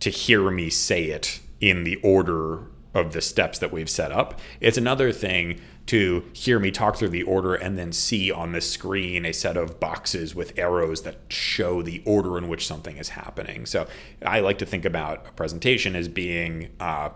to 0.00 0.08
hear 0.08 0.50
me 0.50 0.70
say 0.70 1.04
it 1.04 1.40
in 1.60 1.84
the 1.84 1.96
order 1.96 2.60
of 2.94 3.12
the 3.12 3.20
steps 3.20 3.58
that 3.58 3.72
we've 3.72 3.90
set 3.90 4.12
up. 4.12 4.38
It's 4.60 4.78
another 4.78 5.12
thing 5.12 5.60
to 5.86 6.24
hear 6.32 6.58
me 6.58 6.70
talk 6.70 6.96
through 6.96 7.10
the 7.10 7.24
order 7.24 7.54
and 7.54 7.76
then 7.76 7.92
see 7.92 8.30
on 8.32 8.52
the 8.52 8.60
screen 8.60 9.26
a 9.26 9.32
set 9.32 9.56
of 9.56 9.78
boxes 9.78 10.34
with 10.34 10.58
arrows 10.58 11.02
that 11.02 11.16
show 11.28 11.82
the 11.82 12.02
order 12.06 12.38
in 12.38 12.48
which 12.48 12.66
something 12.66 12.96
is 12.96 13.10
happening. 13.10 13.66
So 13.66 13.86
I 14.24 14.40
like 14.40 14.58
to 14.58 14.66
think 14.66 14.84
about 14.84 15.26
a 15.28 15.32
presentation 15.32 15.94
as 15.94 16.08
being 16.08 16.70
uh, 16.80 17.10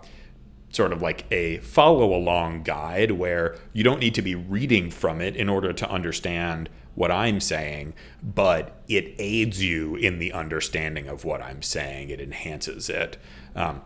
sort 0.71 0.93
of 0.93 1.01
like 1.01 1.25
a 1.31 1.59
follow 1.59 2.15
along 2.15 2.63
guide 2.63 3.13
where 3.13 3.57
you 3.73 3.83
don't 3.83 4.01
need 4.01 4.15
to 4.17 4.23
be 4.23 4.35
reading 4.35 4.91
from 4.91 5.21
it 5.21 5.35
in 5.35 5.49
order 5.49 5.73
to 5.73 5.91
understand 5.91 6.69
what 6.95 7.11
I'm 7.11 7.41
saying, 7.41 7.95
but 8.23 8.83
it 8.89 9.15
aids 9.19 9.63
you 9.63 9.95
in 9.95 10.19
the 10.19 10.33
understanding 10.33 11.07
of 11.07 11.25
what 11.25 11.41
I'm 11.41 11.63
saying. 11.63 12.11
It 12.11 12.21
enhances 12.21 12.91
it. 12.91 13.17
Um, 13.55 13.83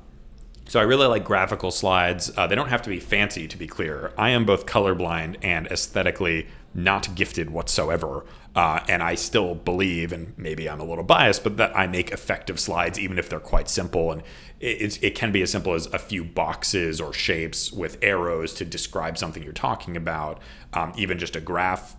so 0.73 0.81
I 0.81 0.85
really 0.85 1.07
like 1.07 1.23
graphical 1.23 1.71
slides. 1.71 2.33
Uh, 2.35 2.47
they 2.47 2.55
don't 2.55 2.71
have 2.71 2.81
to 2.81 2.89
be 2.89 2.99
fancy 2.99 3.47
to 3.47 3.59
be 3.59 3.67
clear. 3.67 4.11
I 4.17 4.31
am 4.31 4.47
both 4.47 4.65
colorblind 4.65 5.37
and 5.43 5.67
aesthetically 5.67 6.47
not 6.73 7.15
gifted 7.15 7.51
whatsoever. 7.51 8.25
Uh, 8.57 8.81
and 8.89 9.03
I 9.03 9.17
still 9.17 9.55
believe, 9.55 10.13
and 10.13 10.33
maybe 10.39 10.71
I'm 10.71 10.81
a 10.81 10.85
little 10.85 11.05
biased, 11.05 11.45
but 11.45 11.59
that 11.59 11.77
I 11.77 11.87
make 11.89 12.11
effective 12.11 12.59
slides 12.59 12.99
even 12.99 13.19
if 13.19 13.29
they're 13.29 13.39
quite 13.39 13.69
simple. 13.69 14.13
And 14.13 14.23
it, 14.61 14.99
it 15.03 15.15
can 15.15 15.31
be 15.31 15.43
as 15.43 15.51
simple 15.51 15.75
as 15.75 15.89
a 15.89 15.99
few 15.99 16.25
boxes 16.25 17.03
or 17.03 17.13
shapes 17.13 17.71
with 17.71 17.99
arrows 18.01 18.55
to 18.55 18.65
describe 18.65 19.19
something 19.19 19.43
you're 19.43 19.53
talking 19.53 19.95
about. 19.95 20.41
Um, 20.73 20.95
even 20.97 21.19
just 21.19 21.37
a 21.37 21.43
graph, 21.43 21.97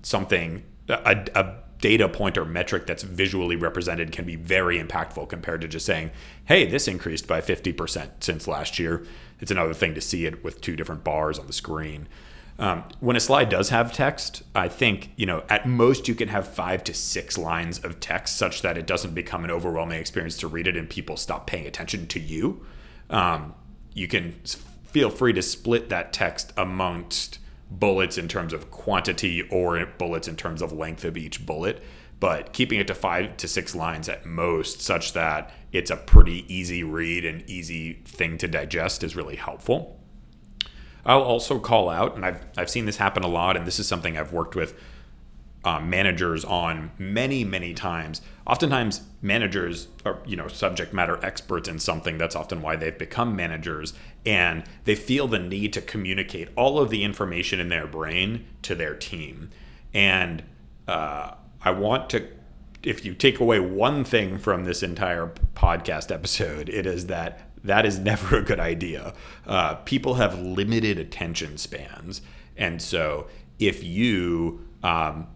something, 0.00 0.64
a, 0.88 1.26
a 1.34 1.54
data 1.80 2.08
point 2.08 2.36
or 2.36 2.44
metric 2.44 2.86
that's 2.86 3.02
visually 3.02 3.56
represented 3.56 4.12
can 4.12 4.24
be 4.24 4.36
very 4.36 4.78
impactful 4.82 5.28
compared 5.28 5.60
to 5.62 5.68
just 5.68 5.86
saying, 5.86 6.10
hey, 6.46 6.66
this 6.66 6.88
increased 6.88 7.26
by 7.26 7.40
50% 7.40 8.10
since 8.20 8.46
last 8.46 8.78
year. 8.78 9.04
It's 9.40 9.50
another 9.50 9.74
thing 9.74 9.94
to 9.94 10.00
see 10.00 10.26
it 10.26 10.44
with 10.44 10.60
two 10.60 10.76
different 10.76 11.04
bars 11.04 11.38
on 11.38 11.46
the 11.46 11.52
screen. 11.52 12.08
Um, 12.58 12.84
when 13.00 13.16
a 13.16 13.20
slide 13.20 13.48
does 13.48 13.70
have 13.70 13.90
text, 13.90 14.42
I 14.54 14.68
think, 14.68 15.12
you 15.16 15.24
know, 15.24 15.44
at 15.48 15.66
most 15.66 16.08
you 16.08 16.14
can 16.14 16.28
have 16.28 16.46
five 16.46 16.84
to 16.84 16.94
six 16.94 17.38
lines 17.38 17.78
of 17.78 18.00
text 18.00 18.36
such 18.36 18.60
that 18.60 18.76
it 18.76 18.86
doesn't 18.86 19.14
become 19.14 19.44
an 19.44 19.50
overwhelming 19.50 19.98
experience 19.98 20.36
to 20.38 20.46
read 20.46 20.66
it 20.66 20.76
and 20.76 20.88
people 20.88 21.16
stop 21.16 21.46
paying 21.46 21.66
attention 21.66 22.06
to 22.08 22.20
you. 22.20 22.66
Um, 23.08 23.54
you 23.94 24.06
can 24.08 24.34
feel 24.84 25.08
free 25.08 25.32
to 25.32 25.40
split 25.40 25.88
that 25.88 26.12
text 26.12 26.52
amongst 26.56 27.38
bullets 27.70 28.18
in 28.18 28.28
terms 28.28 28.52
of 28.52 28.70
quantity 28.70 29.42
or 29.42 29.84
bullets 29.98 30.28
in 30.28 30.36
terms 30.36 30.60
of 30.60 30.72
length 30.72 31.04
of 31.04 31.16
each 31.16 31.46
bullet, 31.46 31.82
but 32.18 32.52
keeping 32.52 32.80
it 32.80 32.86
to 32.88 32.94
five 32.94 33.36
to 33.38 33.48
six 33.48 33.74
lines 33.74 34.08
at 34.08 34.26
most, 34.26 34.82
such 34.82 35.12
that 35.12 35.52
it's 35.72 35.90
a 35.90 35.96
pretty 35.96 36.44
easy 36.52 36.82
read 36.82 37.24
and 37.24 37.48
easy 37.48 37.94
thing 38.04 38.36
to 38.38 38.48
digest, 38.48 39.02
is 39.02 39.16
really 39.16 39.36
helpful. 39.36 39.98
I'll 41.04 41.22
also 41.22 41.58
call 41.58 41.88
out, 41.88 42.16
and 42.16 42.26
I've, 42.26 42.44
I've 42.58 42.68
seen 42.68 42.84
this 42.84 42.98
happen 42.98 43.22
a 43.22 43.28
lot, 43.28 43.56
and 43.56 43.66
this 43.66 43.78
is 43.78 43.88
something 43.88 44.18
I've 44.18 44.32
worked 44.32 44.54
with 44.54 44.78
um, 45.64 45.90
managers 45.90 46.44
on 46.44 46.90
many 46.98 47.44
many 47.44 47.74
times. 47.74 48.22
Oftentimes 48.46 49.02
managers 49.22 49.88
are 50.04 50.18
you 50.26 50.36
know 50.36 50.48
subject 50.48 50.92
matter 50.92 51.18
experts 51.22 51.68
in 51.68 51.78
something. 51.78 52.18
That's 52.18 52.36
often 52.36 52.62
why 52.62 52.76
they've 52.76 52.96
become 52.96 53.36
managers. 53.36 53.92
And 54.24 54.64
they 54.84 54.94
feel 54.94 55.28
the 55.28 55.38
need 55.38 55.72
to 55.74 55.80
communicate 55.80 56.48
all 56.56 56.78
of 56.78 56.90
the 56.90 57.04
information 57.04 57.60
in 57.60 57.68
their 57.68 57.86
brain 57.86 58.46
to 58.62 58.74
their 58.74 58.94
team. 58.94 59.50
And 59.92 60.42
uh, 60.88 61.34
i 61.62 61.70
want 61.70 62.08
to 62.10 62.26
if 62.82 63.04
you 63.04 63.14
take 63.14 63.38
away 63.38 63.60
one 63.60 64.02
thing 64.02 64.38
from 64.38 64.64
this 64.64 64.82
entire 64.82 65.30
podcast 65.54 66.10
episode 66.10 66.70
it 66.70 66.86
is 66.86 67.06
that 67.06 67.50
that 67.62 67.84
is 67.84 67.98
never 67.98 68.38
a 68.38 68.42
good 68.42 68.60
idea. 68.60 69.14
Uh, 69.46 69.74
people 69.76 70.14
have 70.14 70.38
limited 70.38 70.98
attention 70.98 71.58
spans. 71.58 72.22
And 72.56 72.80
so 72.80 73.28
if 73.58 73.84
you 73.84 74.66
um, 74.82 75.26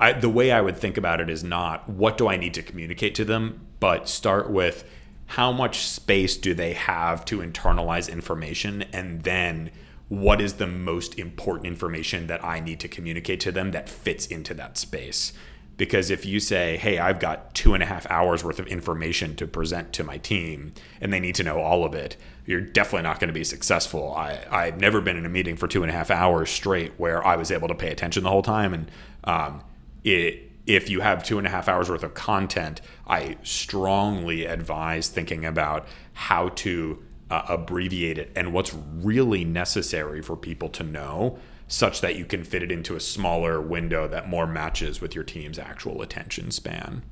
I, 0.00 0.12
the 0.12 0.28
way 0.28 0.50
I 0.50 0.60
would 0.60 0.76
think 0.76 0.96
about 0.96 1.20
it 1.20 1.30
is 1.30 1.44
not 1.44 1.88
what 1.88 2.18
do 2.18 2.28
I 2.28 2.36
need 2.36 2.54
to 2.54 2.62
communicate 2.62 3.14
to 3.16 3.24
them, 3.24 3.66
but 3.80 4.08
start 4.08 4.50
with 4.50 4.84
how 5.26 5.52
much 5.52 5.78
space 5.78 6.36
do 6.36 6.54
they 6.54 6.72
have 6.74 7.24
to 7.26 7.38
internalize 7.38 8.10
information, 8.10 8.82
and 8.92 9.22
then 9.22 9.70
what 10.08 10.40
is 10.40 10.54
the 10.54 10.66
most 10.66 11.18
important 11.18 11.66
information 11.66 12.26
that 12.26 12.44
I 12.44 12.60
need 12.60 12.78
to 12.80 12.88
communicate 12.88 13.40
to 13.40 13.52
them 13.52 13.70
that 13.70 13.88
fits 13.88 14.26
into 14.26 14.54
that 14.54 14.76
space. 14.76 15.32
Because 15.76 16.10
if 16.10 16.24
you 16.24 16.40
say, 16.40 16.76
hey, 16.76 16.98
I've 16.98 17.18
got 17.18 17.54
two 17.54 17.74
and 17.74 17.82
a 17.82 17.86
half 17.86 18.08
hours 18.10 18.44
worth 18.44 18.60
of 18.60 18.66
information 18.68 19.34
to 19.36 19.46
present 19.46 19.92
to 19.94 20.04
my 20.04 20.18
team 20.18 20.72
and 21.00 21.12
they 21.12 21.20
need 21.20 21.34
to 21.36 21.42
know 21.42 21.58
all 21.58 21.84
of 21.84 21.94
it, 21.94 22.16
you're 22.46 22.60
definitely 22.60 23.02
not 23.02 23.20
going 23.20 23.28
to 23.28 23.34
be 23.34 23.44
successful. 23.44 24.14
I, 24.14 24.44
I've 24.50 24.78
never 24.80 25.00
been 25.00 25.16
in 25.16 25.24
a 25.24 25.28
meeting 25.28 25.56
for 25.56 25.66
two 25.66 25.82
and 25.82 25.90
a 25.90 25.94
half 25.94 26.10
hours 26.10 26.50
straight 26.50 26.92
where 26.98 27.24
I 27.26 27.36
was 27.36 27.50
able 27.50 27.68
to 27.68 27.74
pay 27.74 27.90
attention 27.90 28.22
the 28.22 28.30
whole 28.30 28.42
time. 28.42 28.74
And 28.74 28.90
um, 29.24 29.62
it, 30.02 30.50
if 30.66 30.90
you 30.90 31.00
have 31.00 31.22
two 31.24 31.38
and 31.38 31.46
a 31.46 31.50
half 31.50 31.68
hours 31.68 31.88
worth 31.88 32.02
of 32.02 32.14
content, 32.14 32.80
I 33.06 33.36
strongly 33.42 34.44
advise 34.44 35.08
thinking 35.08 35.44
about 35.44 35.86
how 36.12 36.50
to 36.50 37.02
uh, 37.30 37.42
abbreviate 37.48 38.18
it 38.18 38.32
and 38.36 38.52
what's 38.52 38.74
really 38.74 39.44
necessary 39.44 40.22
for 40.22 40.36
people 40.36 40.68
to 40.70 40.82
know 40.82 41.38
such 41.66 42.02
that 42.02 42.16
you 42.16 42.24
can 42.24 42.44
fit 42.44 42.62
it 42.62 42.70
into 42.70 42.94
a 42.94 43.00
smaller 43.00 43.60
window 43.60 44.06
that 44.06 44.28
more 44.28 44.46
matches 44.46 45.00
with 45.00 45.14
your 45.14 45.24
team's 45.24 45.58
actual 45.58 46.02
attention 46.02 46.50
span. 46.50 47.02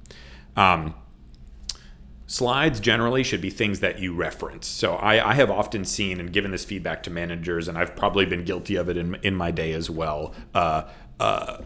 Um, 0.57 0.95
slides 2.33 2.81
generally 2.81 3.23
should 3.23 3.43
be 3.43 3.51
things 3.51 3.81
that 3.81 3.99
you 3.99 4.15
reference. 4.15 4.67
So 4.67 4.95
I, 4.95 5.33
I, 5.33 5.35
have 5.35 5.51
often 5.51 5.85
seen 5.85 6.19
and 6.19 6.33
given 6.33 6.51
this 6.51 6.65
feedback 6.65 7.03
to 7.03 7.11
managers, 7.11 7.69
and 7.69 7.77
I've 7.77 7.95
probably 7.95 8.25
been 8.25 8.43
guilty 8.43 8.75
of 8.75 8.89
it 8.89 8.97
in, 8.97 9.17
in 9.17 9.35
my 9.35 9.51
day 9.51 9.75
as 9.75 9.91
well. 9.91 10.35
Uh, 10.55 10.85
uh, 11.21 11.59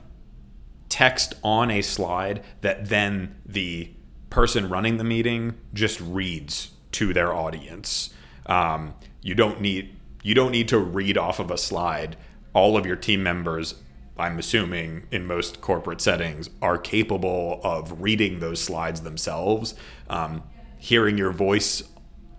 text 0.88 1.34
on 1.44 1.70
a 1.70 1.82
slide 1.82 2.42
that 2.62 2.88
then 2.88 3.36
the 3.46 3.92
person 4.28 4.68
running 4.68 4.96
the 4.96 5.04
meeting 5.04 5.54
just 5.72 6.00
reads 6.00 6.72
to 6.90 7.12
their 7.12 7.32
audience. 7.32 8.12
Um, 8.46 8.94
you 9.22 9.36
don't 9.36 9.60
need 9.60 9.94
you 10.24 10.34
don't 10.34 10.50
need 10.50 10.66
to 10.70 10.80
read 10.80 11.16
off 11.16 11.38
of 11.38 11.52
a 11.52 11.58
slide. 11.58 12.16
All 12.54 12.76
of 12.76 12.84
your 12.84 12.96
team 12.96 13.22
members, 13.22 13.76
I'm 14.18 14.36
assuming, 14.36 15.06
in 15.12 15.26
most 15.26 15.60
corporate 15.60 16.00
settings, 16.00 16.50
are 16.60 16.76
capable 16.76 17.60
of 17.62 18.02
reading 18.02 18.40
those 18.40 18.60
slides 18.60 19.02
themselves. 19.02 19.76
Um, 20.10 20.42
hearing 20.78 21.18
your 21.18 21.32
voice 21.32 21.82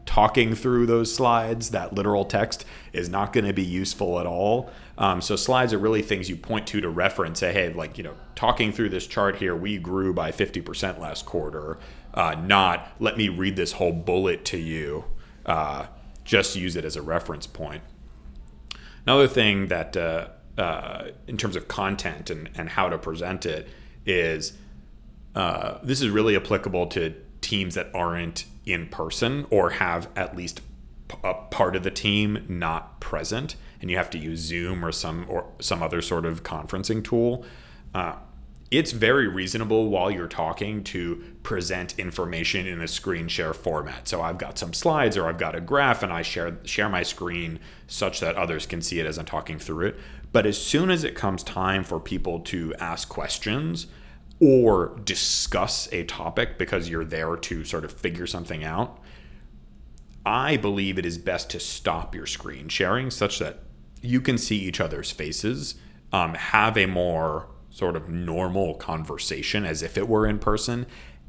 talking 0.06 0.56
through 0.56 0.86
those 0.86 1.14
slides, 1.14 1.72
that 1.72 1.94
literal 1.94 2.26
text, 2.26 2.66
is 2.94 3.10
not 3.10 3.34
going 3.34 3.46
to 3.46 3.54
be 3.54 3.64
useful 3.64 4.20
at 4.20 4.26
all. 4.26 4.72
Um, 4.98 5.22
so 5.22 5.36
slides 5.36 5.74
are 5.74 5.78
really 5.78 6.02
things 6.02 6.30
you 6.30 6.36
point 6.36 6.66
to 6.68 6.82
to 6.82 6.90
reference. 6.90 7.42
Say, 7.42 7.54
hey, 7.54 7.72
like 7.72 7.98
you 7.98 8.04
know, 8.04 8.16
talking 8.34 8.72
through 8.72 8.90
this 8.90 9.06
chart 9.06 9.36
here, 9.36 9.56
we 9.56 9.78
grew 9.78 10.14
by 10.14 10.32
50% 10.32 10.98
last 10.98 11.26
quarter. 11.26 11.78
Uh, 12.14 12.36
not 12.36 12.94
let 13.00 13.18
me 13.18 13.30
read 13.30 13.56
this 13.56 13.74
whole 13.74 13.92
bullet 13.92 14.44
to 14.46 14.58
you. 14.58 15.06
Uh, 15.46 15.88
just 16.24 16.56
use 16.56 16.76
it 16.76 16.84
as 16.84 16.96
a 16.96 17.02
reference 17.02 17.46
point. 17.46 17.84
another 19.06 19.28
thing 19.28 19.68
that 19.68 19.96
uh, 19.96 20.28
uh, 20.58 21.12
in 21.28 21.38
terms 21.38 21.56
of 21.56 21.68
content 21.68 22.30
and, 22.30 22.50
and 22.56 22.70
how 22.70 22.90
to 22.90 22.98
present 22.98 23.46
it 23.46 23.70
is 24.06 24.54
uh, 25.36 25.78
this 25.84 26.02
is 26.02 26.10
really 26.10 26.36
applicable 26.36 26.88
to 26.88 27.14
teams 27.48 27.76
that 27.76 27.90
aren't 27.94 28.46
in 28.66 28.88
person 28.88 29.46
or 29.50 29.72
have 29.72 30.10
at 30.18 30.36
least 30.36 30.60
a 31.24 31.34
part 31.34 31.76
of 31.78 31.84
the 31.84 31.92
team 31.92 32.44
not 32.50 33.00
present 33.00 33.56
and 33.80 33.90
you 33.90 33.96
have 33.96 34.10
to 34.10 34.18
use 34.18 34.40
zoom 34.40 34.84
or 34.84 34.92
some 34.92 35.26
or 35.30 35.46
some 35.60 35.82
other 35.82 36.02
sort 36.02 36.26
of 36.26 36.44
conferencing 36.44 37.02
tool 37.02 37.46
uh, 37.96 38.16
it's 38.70 38.92
very 38.92 39.30
reasonable 39.30 39.88
while 39.88 40.12
you're 40.12 40.28
talking 40.28 40.84
to 40.84 41.24
present 41.42 41.98
information 41.98 42.68
in 42.68 42.82
a 42.82 42.88
screen 42.88 43.30
share 43.30 43.54
format. 43.54 44.10
So 44.10 44.22
I've 44.22 44.38
got 44.38 44.58
some 44.58 44.74
slides 44.74 45.16
or 45.16 45.30
I've 45.30 45.38
got 45.38 45.56
a 45.56 45.62
graph 45.62 46.04
and 46.04 46.12
I 46.12 46.22
share 46.22 46.58
share 46.66 46.90
my 46.90 47.04
screen 47.04 47.60
such 47.88 48.20
that 48.20 48.36
others 48.36 48.66
can 48.66 48.82
see 48.82 49.00
it 49.00 49.06
as 49.06 49.18
I'm 49.18 49.26
talking 49.26 49.58
through 49.58 49.88
it. 49.88 49.96
But 50.34 50.46
as 50.46 50.62
soon 50.62 50.92
as 50.92 51.06
it 51.06 51.16
comes 51.16 51.44
time 51.44 51.86
for 51.86 51.98
people 51.98 52.42
to 52.42 52.74
ask 52.76 53.08
questions 53.08 53.88
or 54.40 55.00
discuss 55.04 55.92
a 55.92 56.04
topic 56.04 56.58
because 56.58 56.90
you're 56.90 57.06
there 57.06 57.36
to 57.36 57.64
sort 57.64 57.84
of 57.84 57.92
figure 57.92 58.28
something 58.28 58.64
out, 58.64 59.00
I 60.26 60.58
believe 60.58 61.00
it 61.00 61.06
is 61.06 61.18
best 61.18 61.50
to 61.52 61.60
stop 61.60 62.14
your 62.14 62.26
screen 62.26 62.68
sharing 62.68 63.10
such 63.10 63.40
that 63.40 63.60
you 64.02 64.22
can 64.22 64.38
see 64.38 64.58
each 64.58 64.80
other's 64.80 65.12
faces, 65.12 65.76
um, 66.12 66.34
have 66.36 66.78
a 66.78 66.86
more 66.86 67.48
sort 67.70 67.96
of 67.96 68.10
normal 68.10 68.76
conversation 68.76 69.66
as 69.66 69.82
if 69.82 69.98
it 69.98 70.08
were 70.08 70.26
in 70.26 70.40
person 70.40 70.86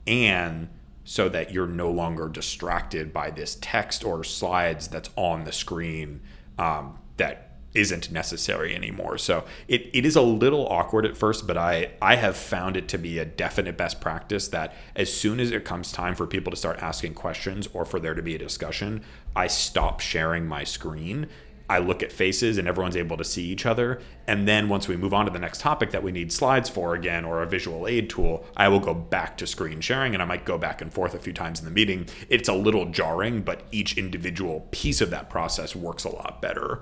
and 0.06 0.68
so 1.04 1.28
that 1.28 1.52
you're 1.52 1.66
no 1.66 1.90
longer 1.90 2.28
distracted 2.28 3.12
by 3.12 3.30
this 3.30 3.56
text 3.60 4.04
or 4.04 4.22
slides 4.22 4.88
that's 4.88 5.10
on 5.16 5.44
the 5.44 5.52
screen 5.52 6.20
um, 6.58 6.98
that 7.16 7.47
isn't 7.78 8.10
necessary 8.10 8.74
anymore. 8.74 9.16
So 9.16 9.44
it, 9.68 9.88
it 9.92 10.04
is 10.04 10.16
a 10.16 10.22
little 10.22 10.66
awkward 10.68 11.06
at 11.06 11.16
first, 11.16 11.46
but 11.46 11.56
I, 11.56 11.92
I 12.02 12.16
have 12.16 12.36
found 12.36 12.76
it 12.76 12.88
to 12.88 12.98
be 12.98 13.18
a 13.18 13.24
definite 13.24 13.76
best 13.76 14.00
practice 14.00 14.48
that 14.48 14.74
as 14.96 15.12
soon 15.12 15.38
as 15.38 15.50
it 15.52 15.64
comes 15.64 15.92
time 15.92 16.14
for 16.14 16.26
people 16.26 16.50
to 16.50 16.56
start 16.56 16.82
asking 16.82 17.14
questions 17.14 17.68
or 17.72 17.84
for 17.84 18.00
there 18.00 18.14
to 18.14 18.22
be 18.22 18.34
a 18.34 18.38
discussion, 18.38 19.02
I 19.36 19.46
stop 19.46 20.00
sharing 20.00 20.46
my 20.46 20.64
screen 20.64 21.28
I 21.70 21.78
look 21.80 22.02
at 22.02 22.10
faces 22.10 22.56
and 22.56 22.66
everyone's 22.66 22.96
able 22.96 23.18
to 23.18 23.24
see 23.24 23.44
each 23.44 23.66
other. 23.66 24.00
And 24.26 24.48
then 24.48 24.68
once 24.68 24.88
we 24.88 24.96
move 24.96 25.12
on 25.12 25.26
to 25.26 25.30
the 25.30 25.38
next 25.38 25.60
topic 25.60 25.90
that 25.90 26.02
we 26.02 26.12
need 26.12 26.32
slides 26.32 26.70
for 26.70 26.94
again 26.94 27.24
or 27.24 27.42
a 27.42 27.46
visual 27.46 27.86
aid 27.86 28.08
tool, 28.08 28.46
I 28.56 28.68
will 28.68 28.80
go 28.80 28.94
back 28.94 29.36
to 29.38 29.46
screen 29.46 29.80
sharing 29.80 30.14
and 30.14 30.22
I 30.22 30.26
might 30.26 30.46
go 30.46 30.56
back 30.56 30.80
and 30.80 30.92
forth 30.92 31.14
a 31.14 31.18
few 31.18 31.34
times 31.34 31.58
in 31.58 31.66
the 31.66 31.70
meeting. 31.70 32.06
It's 32.30 32.48
a 32.48 32.54
little 32.54 32.86
jarring, 32.86 33.42
but 33.42 33.64
each 33.70 33.98
individual 33.98 34.66
piece 34.70 35.02
of 35.02 35.10
that 35.10 35.28
process 35.28 35.76
works 35.76 36.04
a 36.04 36.08
lot 36.10 36.40
better. 36.40 36.80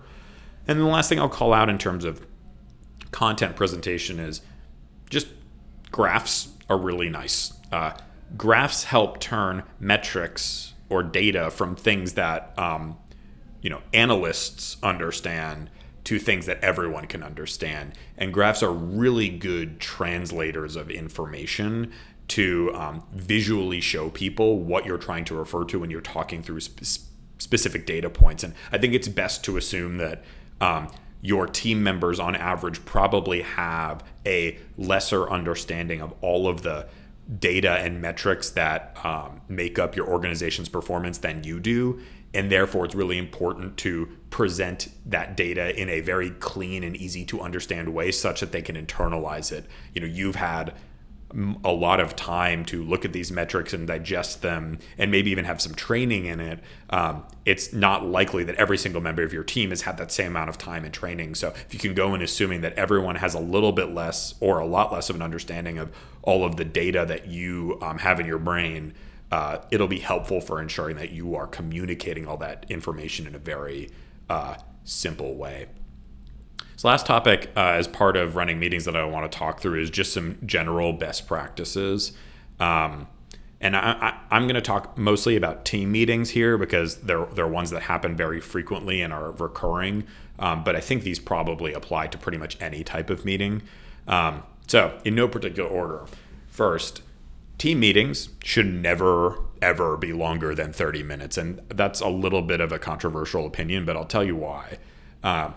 And 0.67 0.81
the 0.81 0.85
last 0.85 1.09
thing 1.09 1.21
I'll 1.21 1.29
call 1.29 1.53
out 1.53 1.69
in 1.69 1.79
terms 1.79 2.05
of 2.05 2.27
content 3.11 3.57
presentation 3.57 4.19
is 4.19 4.43
just 5.09 5.29
graphs 5.91 6.49
are 6.69 6.79
really 6.79 7.09
nice. 7.09 7.53
Uh, 7.71 7.93
graphs 8.37 8.85
help 8.85 9.21
turn 9.21 9.63
metrics 9.79 10.75
or 10.89 11.03
data 11.03 11.51
from 11.51 11.77
things 11.77 12.15
that 12.15 12.53
um, 12.59 12.97
you 13.61 13.71
know 13.71 13.83
analysts 13.93 14.77
understand 14.83 15.71
to 16.05 16.19
things 16.19 16.47
that 16.47 16.63
everyone 16.63 17.07
can 17.07 17.23
understand 17.23 17.93
and 18.17 18.33
graphs 18.33 18.63
are 18.63 18.73
really 18.73 19.29
good 19.29 19.81
translators 19.81 20.77
of 20.77 20.91
information 20.91 21.93
to 22.29 22.73
um, 22.75 23.03
visually 23.13 23.81
show 23.81 24.11
people 24.11 24.59
what 24.61 24.87
you're 24.87 24.99
trying 24.99 25.25
to 25.25 25.35
refer 25.35 25.65
to 25.65 25.81
when 25.81 25.91
you're 25.91 26.01
talking 26.01 26.43
through 26.43 26.61
sp- 26.63 27.11
specific 27.39 27.87
data 27.87 28.09
points 28.09 28.45
and 28.45 28.55
i 28.71 28.79
think 28.79 28.95
it's 28.95 29.09
best 29.09 29.45
to 29.45 29.57
assume 29.57 29.97
that 29.97 30.23
um, 30.61 30.89
your 31.21 31.47
team 31.47 31.83
members 31.83 32.21
on 32.21 32.37
average 32.37 32.85
probably 32.85 33.43
have 33.43 34.05
a 34.25 34.59
lesser 34.77 35.29
understanding 35.29 36.01
of 36.01 36.15
all 36.21 36.47
of 36.49 36.63
the 36.63 36.87
data 37.39 37.73
and 37.73 38.01
metrics 38.01 38.50
that 38.50 38.97
um, 39.04 39.41
make 39.49 39.78
up 39.78 39.97
your 39.97 40.07
organization's 40.07 40.69
performance 40.69 41.19
than 41.19 41.43
you 41.43 41.59
do. 41.59 42.00
And 42.33 42.52
therefore 42.52 42.85
it's 42.85 42.95
really 42.95 43.19
important 43.19 43.76
to 43.78 44.09
present 44.30 44.89
that 45.07 45.37
data 45.37 45.75
in 45.80 45.89
a 45.89 46.00
very 46.00 46.30
clean 46.30 46.85
and 46.85 46.95
easy 46.97 47.25
to 47.26 47.41
understand 47.41 47.89
way 47.95 48.13
such 48.13 48.41
that 48.41 48.52
they 48.52 48.63
can 48.63 48.76
internalize 48.76 49.50
it. 49.50 49.65
You 49.95 50.02
know 50.02 50.07
you've 50.07 50.37
had 50.37 50.75
a 51.65 51.73
lot 51.73 51.99
of 51.99 52.15
time 52.15 52.65
to 52.65 52.84
look 52.84 53.04
at 53.04 53.12
these 53.12 53.32
metrics 53.32 53.73
and 53.73 53.86
digest 53.86 54.43
them 54.43 54.78
and 54.97 55.10
maybe 55.10 55.30
even 55.30 55.45
have 55.45 55.60
some 55.60 55.75
training 55.75 56.26
in 56.26 56.41
it 56.41 56.60
um, 56.91 57.25
it's 57.45 57.73
not 57.73 58.06
likely 58.06 58.45
that 58.45 58.54
every 58.54 58.78
single 58.78 59.00
member 59.00 59.23
of 59.23 59.32
your 59.32 59.43
team 59.43 59.71
has 59.71 59.82
had 59.82 59.97
that 59.99 60.12
same 60.12 60.28
amount 60.28 60.49
of 60.49 60.56
time 60.56 60.84
and 60.84 60.95
training 60.95 61.34
so 61.34 61.49
if 61.49 61.75
you 61.75 61.80
can 61.80 61.95
go 61.95 62.15
in 62.15 62.23
assuming 62.23 62.60
that 62.60 62.73
everyone 62.75 63.17
has 63.17 63.34
a 63.34 63.41
little 63.41 63.73
bit 63.73 63.91
less 63.91 64.34
or 64.41 64.60
a 64.60 64.67
lot 64.67 64.93
less 64.93 65.10
of 65.10 65.17
an 65.17 65.23
understanding 65.23 65.78
of 65.78 65.93
all 66.23 66.45
of 66.45 66.56
the 66.56 66.65
data 66.65 67.04
that 67.06 67.26
you 67.26 67.76
um, 67.82 67.99
have 67.99 68.21
in 68.21 68.26
your 68.26 68.39
brain 68.39 68.95
uh, 69.32 69.58
it'll 69.71 69.89
be 69.89 69.99
helpful 69.99 70.41
for 70.41 70.60
ensuring 70.60 70.97
that 70.97 71.10
you 71.10 71.34
are 71.34 71.47
communicating 71.47 72.26
all 72.26 72.36
that 72.36 72.65
information 72.69 73.26
in 73.26 73.34
a 73.34 73.39
very 73.39 73.91
uh, 74.28 74.56
simple 74.84 75.34
way. 75.34 75.67
So, 76.76 76.89
last 76.89 77.06
topic 77.06 77.50
uh, 77.56 77.60
as 77.60 77.89
part 77.89 78.19
of 78.19 78.36
running 78.36 78.58
meetings 78.58 78.84
that 78.84 78.95
I 78.95 79.04
want 79.04 79.30
to 79.30 79.39
talk 79.39 79.60
through 79.60 79.80
is 79.80 79.89
just 79.89 80.12
some 80.12 80.39
general 80.45 80.93
best 80.93 81.26
practices. 81.26 82.12
Um, 82.60 83.08
and 83.62 83.75
I, 83.75 84.19
am 84.30 84.43
going 84.43 84.56
to 84.56 84.60
talk 84.60 84.99
mostly 84.99 85.34
about 85.34 85.65
team 85.65 85.91
meetings 85.91 86.30
here 86.30 86.58
because 86.58 86.97
they're, 86.97 87.25
they're 87.25 87.49
ones 87.49 87.71
that 87.71 87.84
happen 87.84 88.15
very 88.15 88.39
frequently 88.39 89.00
and 89.00 89.15
are 89.15 89.32
recurring. 89.32 90.04
Um, 90.39 90.62
but 90.62 90.76
I 90.76 90.80
think 90.80 91.02
these 91.02 91.19
probably 91.19 91.73
apply 91.73 92.08
to 92.08 92.19
pretty 92.19 92.36
much 92.36 92.60
any 92.60 92.84
type 92.84 93.08
of 93.08 93.25
meeting. 93.25 93.62
Um, 94.06 94.43
so, 94.67 95.00
in 95.02 95.15
no 95.15 95.28
particular 95.28 95.71
order, 95.71 96.04
first, 96.49 97.00
team 97.56 97.80
meetings 97.80 98.28
should 98.45 98.67
never 98.67 99.39
ever 99.62 99.97
be 99.97 100.12
longer 100.12 100.54
than 100.54 100.71
30 100.71 101.02
minutes 101.02 101.39
and 101.39 101.62
that's 101.69 102.02
a 102.02 102.08
little 102.08 102.43
bit 102.43 102.60
of 102.60 102.71
a 102.71 102.78
controversial 102.78 103.47
opinion 103.47 103.86
but 103.86 103.97
i'll 103.97 104.04
tell 104.04 104.23
you 104.23 104.36
why 104.36 104.76
uh, 105.25 105.50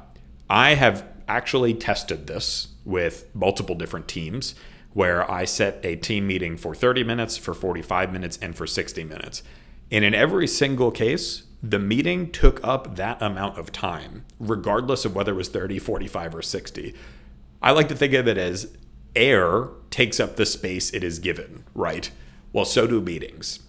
i 0.50 0.74
have 0.74 1.06
actually 1.28 1.74
tested 1.74 2.28
this 2.28 2.70
with 2.86 3.26
multiple 3.34 3.76
different 3.76 4.08
teams 4.08 4.56
where 4.94 5.30
i 5.32 5.46
set 5.46 5.80
a 5.84 5.96
team 5.96 6.26
meeting 6.28 6.58
for 6.58 6.74
30 6.74 7.04
minutes 7.04 7.38
for 7.38 7.54
45 7.54 8.12
minutes 8.12 8.38
and 8.42 8.56
for 8.56 8.68
60 8.68 9.04
minutes 9.04 9.44
and 9.92 10.04
in 10.04 10.14
every 10.14 10.48
single 10.48 10.92
case 10.92 11.44
the 11.62 11.80
meeting 11.80 12.32
took 12.32 12.66
up 12.66 12.96
that 12.96 13.22
amount 13.22 13.58
of 13.58 13.72
time 13.72 14.26
regardless 14.40 15.06
of 15.06 15.16
whether 15.16 15.34
it 15.34 15.36
was 15.36 15.50
30 15.50 15.80
45 15.80 16.36
or 16.36 16.42
60 16.42 16.94
i 17.62 17.72
like 17.72 17.90
to 17.90 17.96
think 17.96 18.14
of 18.14 18.28
it 18.28 18.38
as 18.38 18.76
air 19.16 19.70
takes 19.90 20.20
up 20.20 20.36
the 20.36 20.46
space 20.46 20.92
it 20.94 21.04
is 21.04 21.20
given, 21.20 21.64
right? 21.74 22.12
Well, 22.54 22.66
so 22.66 22.88
do 22.88 23.02
meetings. 23.02 23.60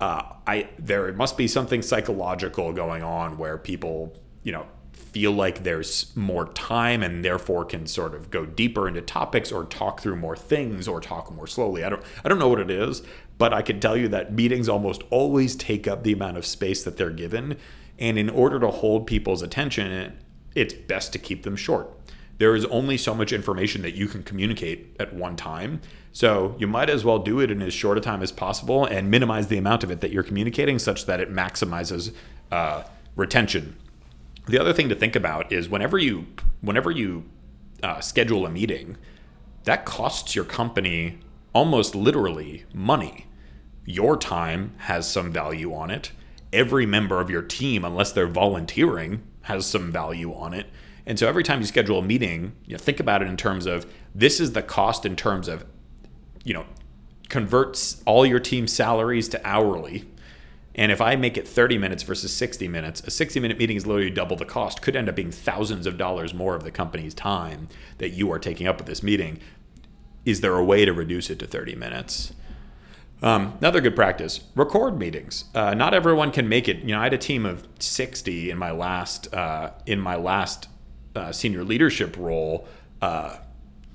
Uh, 0.00 0.22
I 0.46 0.70
there 0.78 1.12
must 1.12 1.36
be 1.36 1.46
something 1.46 1.82
psychological 1.82 2.72
going 2.72 3.02
on 3.02 3.36
where 3.36 3.58
people, 3.58 4.16
you 4.42 4.52
know, 4.52 4.66
feel 5.00 5.32
like 5.32 5.62
there's 5.62 6.14
more 6.14 6.46
time 6.46 7.02
and 7.02 7.24
therefore 7.24 7.64
can 7.64 7.86
sort 7.86 8.14
of 8.14 8.30
go 8.30 8.46
deeper 8.46 8.86
into 8.86 9.00
topics 9.00 9.50
or 9.50 9.64
talk 9.64 10.00
through 10.00 10.16
more 10.16 10.36
things 10.36 10.86
or 10.86 11.00
talk 11.00 11.32
more 11.32 11.46
slowly. 11.46 11.84
I 11.84 11.88
don't 11.88 12.02
I 12.24 12.28
don't 12.28 12.38
know 12.38 12.48
what 12.48 12.60
it 12.60 12.70
is, 12.70 13.02
but 13.38 13.52
I 13.52 13.62
can 13.62 13.80
tell 13.80 13.96
you 13.96 14.08
that 14.08 14.32
meetings 14.32 14.68
almost 14.68 15.02
always 15.10 15.56
take 15.56 15.88
up 15.88 16.02
the 16.02 16.12
amount 16.12 16.36
of 16.36 16.46
space 16.46 16.84
that 16.84 16.96
they're 16.96 17.10
given, 17.10 17.56
and 17.98 18.18
in 18.18 18.30
order 18.30 18.60
to 18.60 18.70
hold 18.70 19.06
people's 19.06 19.42
attention, 19.42 20.18
it's 20.54 20.74
best 20.74 21.12
to 21.12 21.18
keep 21.18 21.42
them 21.42 21.56
short 21.56 21.90
there 22.40 22.56
is 22.56 22.64
only 22.66 22.96
so 22.96 23.14
much 23.14 23.34
information 23.34 23.82
that 23.82 23.94
you 23.94 24.08
can 24.08 24.22
communicate 24.22 24.96
at 24.98 25.12
one 25.12 25.36
time. 25.36 25.78
So 26.10 26.56
you 26.58 26.66
might 26.66 26.88
as 26.88 27.04
well 27.04 27.18
do 27.18 27.38
it 27.38 27.50
in 27.50 27.60
as 27.60 27.74
short 27.74 27.98
a 27.98 28.00
time 28.00 28.22
as 28.22 28.32
possible 28.32 28.86
and 28.86 29.10
minimize 29.10 29.48
the 29.48 29.58
amount 29.58 29.84
of 29.84 29.90
it 29.90 30.00
that 30.00 30.10
you're 30.10 30.22
communicating 30.22 30.78
such 30.78 31.04
that 31.04 31.20
it 31.20 31.30
maximizes 31.30 32.14
uh, 32.50 32.84
retention. 33.14 33.76
The 34.50 34.58
other 34.58 34.72
thing 34.72 34.88
to 34.88 34.96
think 34.96 35.14
about 35.14 35.52
is 35.52 35.68
whenever 35.68 35.96
you 35.96 36.26
whenever 36.60 36.90
you 36.90 37.24
uh, 37.84 38.00
schedule 38.00 38.44
a 38.44 38.50
meeting, 38.50 38.96
that 39.62 39.84
costs 39.84 40.34
your 40.34 40.44
company 40.44 41.20
almost 41.52 41.94
literally 41.94 42.64
money. 42.74 43.26
Your 43.84 44.16
time 44.16 44.72
has 44.78 45.08
some 45.08 45.30
value 45.30 45.72
on 45.72 45.92
it. 45.92 46.10
Every 46.52 46.84
member 46.84 47.20
of 47.20 47.30
your 47.30 47.42
team, 47.42 47.84
unless 47.84 48.10
they're 48.10 48.26
volunteering, 48.26 49.22
has 49.42 49.66
some 49.66 49.92
value 49.92 50.34
on 50.34 50.52
it. 50.52 50.66
And 51.06 51.16
so 51.16 51.28
every 51.28 51.44
time 51.44 51.60
you 51.60 51.66
schedule 51.66 52.00
a 52.00 52.02
meeting, 52.02 52.56
you 52.66 52.72
know, 52.72 52.78
think 52.78 52.98
about 52.98 53.22
it 53.22 53.28
in 53.28 53.36
terms 53.36 53.66
of 53.66 53.86
this 54.16 54.40
is 54.40 54.50
the 54.52 54.62
cost 54.62 55.06
in 55.06 55.14
terms 55.14 55.46
of, 55.46 55.64
you 56.42 56.54
know, 56.54 56.66
converts 57.28 58.02
all 58.04 58.26
your 58.26 58.40
team 58.40 58.66
salaries 58.66 59.28
to 59.28 59.40
hourly. 59.46 60.06
And 60.74 60.92
if 60.92 61.00
I 61.00 61.16
make 61.16 61.36
it 61.36 61.48
30 61.48 61.78
minutes 61.78 62.02
versus 62.02 62.34
60 62.34 62.68
minutes, 62.68 63.02
a 63.02 63.10
60 63.10 63.40
minute 63.40 63.58
meeting 63.58 63.76
is 63.76 63.86
literally 63.86 64.10
double 64.10 64.36
the 64.36 64.44
cost, 64.44 64.82
could 64.82 64.94
end 64.94 65.08
up 65.08 65.16
being 65.16 65.32
thousands 65.32 65.86
of 65.86 65.98
dollars 65.98 66.32
more 66.32 66.54
of 66.54 66.62
the 66.62 66.70
company's 66.70 67.14
time 67.14 67.68
that 67.98 68.10
you 68.10 68.30
are 68.30 68.38
taking 68.38 68.66
up 68.66 68.78
with 68.78 68.86
this 68.86 69.02
meeting. 69.02 69.40
Is 70.24 70.40
there 70.40 70.54
a 70.54 70.64
way 70.64 70.84
to 70.84 70.92
reduce 70.92 71.28
it 71.30 71.38
to 71.40 71.46
30 71.46 71.74
minutes? 71.74 72.32
Um, 73.22 73.54
another 73.60 73.80
good 73.80 73.94
practice: 73.94 74.40
record 74.54 74.98
meetings. 74.98 75.44
Uh, 75.54 75.74
not 75.74 75.92
everyone 75.92 76.30
can 76.30 76.48
make 76.48 76.68
it. 76.68 76.78
You 76.78 76.94
know, 76.94 77.00
I 77.00 77.04
had 77.04 77.12
a 77.12 77.18
team 77.18 77.44
of 77.44 77.66
60 77.78 78.50
in 78.50 78.56
my 78.56 78.70
last 78.70 79.32
uh, 79.34 79.72
in 79.84 80.00
my 80.00 80.16
last 80.16 80.68
uh, 81.14 81.32
senior 81.32 81.64
leadership 81.64 82.16
role, 82.16 82.66
uh, 83.02 83.36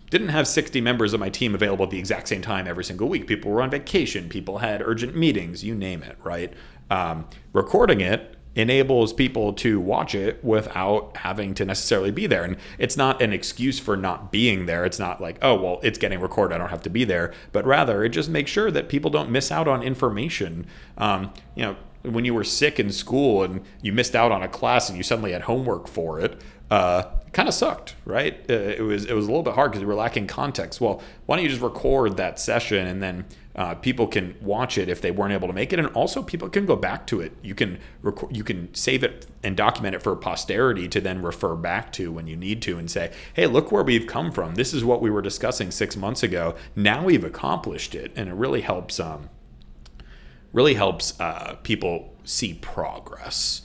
didn't 0.09 0.29
have 0.29 0.47
60 0.47 0.79
members 0.81 1.13
of 1.13 1.19
my 1.19 1.29
team 1.29 1.55
available 1.55 1.85
at 1.85 1.91
the 1.91 1.99
exact 1.99 2.27
same 2.27 2.41
time 2.41 2.67
every 2.67 2.83
single 2.83 3.09
week. 3.09 3.27
People 3.27 3.51
were 3.51 3.61
on 3.61 3.69
vacation, 3.69 4.29
people 4.29 4.59
had 4.59 4.81
urgent 4.81 5.15
meetings, 5.15 5.63
you 5.63 5.75
name 5.75 6.03
it, 6.03 6.17
right? 6.23 6.53
Um, 6.89 7.27
recording 7.53 8.01
it 8.01 8.35
enables 8.55 9.11
people 9.11 9.51
to 9.51 9.79
watch 9.79 10.15
it 10.15 10.43
without 10.43 11.17
having 11.17 11.53
to 11.53 11.65
necessarily 11.65 12.11
be 12.11 12.25
there. 12.25 12.43
And 12.43 12.55
it's 12.77 12.95
not 12.95 13.21
an 13.21 13.33
excuse 13.33 13.79
for 13.79 13.97
not 13.97 14.31
being 14.31 14.65
there. 14.65 14.85
It's 14.85 14.99
not 14.99 15.19
like, 15.19 15.37
oh, 15.41 15.55
well, 15.55 15.79
it's 15.83 15.99
getting 15.99 16.21
recorded. 16.21 16.55
I 16.55 16.57
don't 16.59 16.69
have 16.69 16.81
to 16.83 16.89
be 16.89 17.03
there. 17.03 17.33
But 17.51 17.65
rather, 17.65 18.03
it 18.03 18.09
just 18.09 18.29
makes 18.29 18.49
sure 18.49 18.71
that 18.71 18.87
people 18.87 19.11
don't 19.11 19.29
miss 19.29 19.51
out 19.51 19.67
on 19.67 19.83
information. 19.83 20.65
Um, 20.97 21.33
you 21.53 21.63
know, 21.63 21.75
when 22.03 22.23
you 22.23 22.33
were 22.33 22.45
sick 22.45 22.79
in 22.79 22.91
school 22.91 23.43
and 23.43 23.61
you 23.81 23.91
missed 23.91 24.15
out 24.15 24.31
on 24.31 24.41
a 24.41 24.47
class 24.47 24.87
and 24.89 24.97
you 24.97 25.03
suddenly 25.03 25.33
had 25.33 25.43
homework 25.43 25.87
for 25.87 26.21
it, 26.21 26.39
uh, 26.71 27.03
kind 27.35 27.49
of 27.49 27.53
sucked, 27.53 27.95
right? 28.05 28.33
Uh, 28.49 28.53
it 28.53 28.81
was 28.81 29.03
it 29.03 29.13
was 29.13 29.25
a 29.25 29.27
little 29.27 29.43
bit 29.43 29.55
hard 29.55 29.69
because 29.69 29.81
we 29.81 29.87
were 29.87 29.93
lacking 29.93 30.25
context. 30.25 30.79
Well, 30.79 31.01
why 31.25 31.35
don't 31.35 31.43
you 31.43 31.49
just 31.49 31.61
record 31.61 32.15
that 32.15 32.39
session 32.39 32.87
and 32.87 33.03
then 33.03 33.25
uh, 33.57 33.75
people 33.75 34.07
can 34.07 34.35
watch 34.39 34.77
it 34.77 34.87
if 34.87 35.01
they 35.01 35.11
weren't 35.11 35.33
able 35.33 35.49
to 35.49 35.53
make 35.53 35.73
it, 35.73 35.79
and 35.79 35.89
also 35.89 36.23
people 36.23 36.47
can 36.47 36.65
go 36.65 36.77
back 36.77 37.05
to 37.07 37.19
it. 37.19 37.33
You 37.41 37.53
can 37.53 37.79
record, 38.01 38.35
you 38.35 38.45
can 38.45 38.73
save 38.73 39.03
it 39.03 39.27
and 39.43 39.57
document 39.57 39.95
it 39.95 40.01
for 40.01 40.15
posterity 40.15 40.87
to 40.87 41.01
then 41.01 41.21
refer 41.21 41.55
back 41.55 41.91
to 41.93 42.09
when 42.09 42.25
you 42.25 42.37
need 42.37 42.61
to 42.63 42.77
and 42.77 42.89
say, 42.89 43.11
hey, 43.33 43.47
look 43.47 43.69
where 43.69 43.83
we've 43.83 44.07
come 44.07 44.31
from. 44.31 44.55
This 44.55 44.73
is 44.73 44.85
what 44.85 45.01
we 45.01 45.09
were 45.09 45.21
discussing 45.21 45.71
six 45.71 45.97
months 45.97 46.23
ago. 46.23 46.55
Now 46.73 47.03
we've 47.03 47.23
accomplished 47.23 47.95
it, 47.95 48.13
and 48.15 48.29
it 48.29 48.35
really 48.35 48.61
helps. 48.61 48.99
Um, 48.99 49.29
really 50.53 50.75
helps 50.75 51.19
uh, 51.19 51.57
people 51.63 52.15
see 52.23 52.53
progress. 52.53 53.63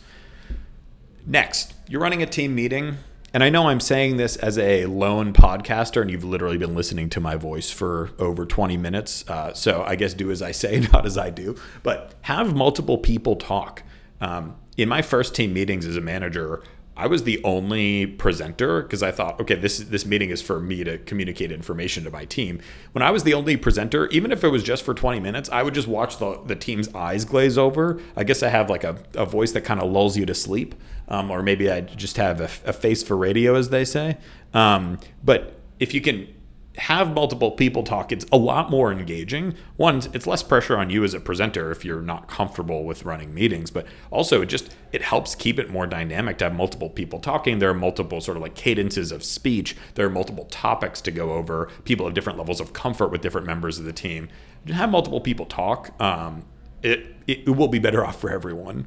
Next, 1.24 1.72
you're 1.88 2.00
running 2.00 2.20
a 2.20 2.26
team 2.26 2.52
meeting. 2.52 2.96
And 3.32 3.44
I 3.44 3.50
know 3.50 3.68
I'm 3.68 3.80
saying 3.80 4.16
this 4.16 4.36
as 4.36 4.58
a 4.58 4.86
lone 4.86 5.32
podcaster, 5.32 6.02
and 6.02 6.10
you've 6.10 6.24
literally 6.24 6.58
been 6.58 6.74
listening 6.74 7.08
to 7.10 7.20
my 7.20 7.36
voice 7.36 7.70
for 7.70 8.10
over 8.18 8.44
20 8.44 8.76
minutes. 8.76 9.28
Uh, 9.28 9.54
so 9.54 9.84
I 9.86 9.94
guess 9.94 10.14
do 10.14 10.30
as 10.30 10.42
I 10.42 10.50
say, 10.50 10.80
not 10.92 11.06
as 11.06 11.16
I 11.16 11.30
do. 11.30 11.56
But 11.82 12.14
have 12.22 12.54
multiple 12.54 12.98
people 12.98 13.36
talk. 13.36 13.82
Um, 14.20 14.56
in 14.76 14.88
my 14.88 15.02
first 15.02 15.34
team 15.34 15.52
meetings 15.52 15.86
as 15.86 15.96
a 15.96 16.00
manager, 16.00 16.62
I 17.00 17.06
was 17.06 17.22
the 17.22 17.42
only 17.44 18.04
presenter 18.04 18.82
because 18.82 19.02
I 19.02 19.10
thought, 19.10 19.40
okay, 19.40 19.54
this 19.54 19.78
this 19.78 20.04
meeting 20.04 20.28
is 20.28 20.42
for 20.42 20.60
me 20.60 20.84
to 20.84 20.98
communicate 20.98 21.50
information 21.50 22.04
to 22.04 22.10
my 22.10 22.26
team. 22.26 22.60
When 22.92 23.00
I 23.02 23.10
was 23.10 23.24
the 23.24 23.32
only 23.32 23.56
presenter, 23.56 24.06
even 24.08 24.30
if 24.30 24.44
it 24.44 24.48
was 24.48 24.62
just 24.62 24.84
for 24.84 24.92
20 24.92 25.18
minutes, 25.18 25.48
I 25.48 25.62
would 25.62 25.72
just 25.72 25.88
watch 25.88 26.18
the, 26.18 26.38
the 26.44 26.54
team's 26.54 26.94
eyes 26.94 27.24
glaze 27.24 27.56
over. 27.56 27.98
I 28.16 28.24
guess 28.24 28.42
I 28.42 28.50
have 28.50 28.68
like 28.68 28.84
a, 28.84 29.02
a 29.14 29.24
voice 29.24 29.52
that 29.52 29.62
kind 29.62 29.80
of 29.80 29.90
lulls 29.90 30.18
you 30.18 30.26
to 30.26 30.34
sleep, 30.34 30.74
um, 31.08 31.30
or 31.30 31.42
maybe 31.42 31.70
I 31.70 31.80
just 31.80 32.18
have 32.18 32.38
a, 32.38 32.50
a, 32.66 32.74
face 32.74 33.02
for 33.02 33.16
radio, 33.16 33.54
as 33.54 33.70
they 33.70 33.86
say. 33.86 34.18
Um, 34.52 35.00
but 35.24 35.58
if 35.78 35.94
you 35.94 36.02
can 36.02 36.28
have 36.76 37.12
multiple 37.12 37.50
people 37.50 37.82
talk, 37.82 38.12
it's 38.12 38.24
a 38.30 38.36
lot 38.36 38.70
more 38.70 38.92
engaging. 38.92 39.54
One, 39.76 40.00
it's 40.12 40.26
less 40.26 40.42
pressure 40.42 40.76
on 40.76 40.88
you 40.88 41.02
as 41.02 41.14
a 41.14 41.20
presenter 41.20 41.72
if 41.72 41.84
you're 41.84 42.00
not 42.00 42.28
comfortable 42.28 42.84
with 42.84 43.04
running 43.04 43.34
meetings, 43.34 43.70
but 43.70 43.86
also 44.10 44.42
it 44.42 44.46
just 44.46 44.74
it 44.92 45.02
helps 45.02 45.34
keep 45.34 45.58
it 45.58 45.68
more 45.68 45.86
dynamic 45.86 46.38
to 46.38 46.44
have 46.44 46.54
multiple 46.54 46.88
people 46.88 47.18
talking. 47.18 47.58
There 47.58 47.70
are 47.70 47.74
multiple 47.74 48.20
sort 48.20 48.36
of 48.36 48.42
like 48.42 48.54
cadences 48.54 49.10
of 49.10 49.24
speech. 49.24 49.76
There 49.94 50.06
are 50.06 50.10
multiple 50.10 50.44
topics 50.46 51.00
to 51.02 51.10
go 51.10 51.32
over. 51.32 51.68
People 51.84 52.06
have 52.06 52.14
different 52.14 52.38
levels 52.38 52.60
of 52.60 52.72
comfort 52.72 53.08
with 53.08 53.20
different 53.20 53.46
members 53.46 53.78
of 53.78 53.84
the 53.84 53.92
team. 53.92 54.28
To 54.66 54.74
have 54.74 54.90
multiple 54.90 55.20
people 55.20 55.46
talk, 55.46 56.00
um, 56.00 56.44
it, 56.82 57.14
it 57.26 57.48
will 57.48 57.68
be 57.68 57.80
better 57.80 58.04
off 58.06 58.20
for 58.20 58.30
everyone. 58.30 58.86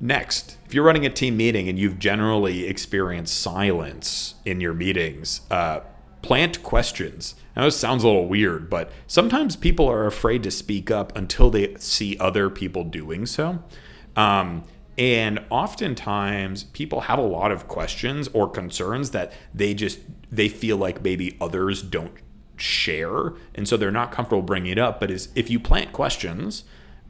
Next, 0.00 0.56
if 0.64 0.72
you're 0.72 0.84
running 0.84 1.04
a 1.04 1.10
team 1.10 1.36
meeting 1.36 1.68
and 1.68 1.78
you've 1.78 1.98
generally 1.98 2.66
experienced 2.66 3.38
silence 3.38 4.34
in 4.44 4.60
your 4.60 4.72
meetings, 4.72 5.42
uh, 5.50 5.80
plant 6.22 6.62
questions. 6.62 7.34
Now, 7.56 7.64
this 7.64 7.76
sounds 7.76 8.04
a 8.04 8.06
little 8.06 8.28
weird, 8.28 8.70
but 8.70 8.90
sometimes 9.06 9.56
people 9.56 9.88
are 9.88 10.06
afraid 10.06 10.42
to 10.44 10.50
speak 10.50 10.90
up 10.90 11.16
until 11.16 11.50
they 11.50 11.74
see 11.76 12.16
other 12.18 12.50
people 12.50 12.84
doing 12.84 13.26
so. 13.26 13.62
Um, 14.16 14.64
and 14.98 15.38
oftentimes 15.48 16.64
people 16.64 17.02
have 17.02 17.18
a 17.18 17.22
lot 17.22 17.52
of 17.52 17.68
questions 17.68 18.28
or 18.32 18.50
concerns 18.50 19.12
that 19.12 19.32
they 19.54 19.72
just 19.72 20.00
they 20.30 20.48
feel 20.48 20.76
like 20.76 21.02
maybe 21.02 21.36
others 21.40 21.80
don't 21.80 22.12
share 22.56 23.34
and 23.54 23.68
so 23.68 23.76
they're 23.76 23.92
not 23.92 24.10
comfortable 24.10 24.42
bringing 24.42 24.72
it 24.72 24.78
up 24.78 24.98
but 24.98 25.10
is 25.10 25.28
if 25.36 25.48
you 25.48 25.60
plant 25.60 25.92
questions 25.92 26.64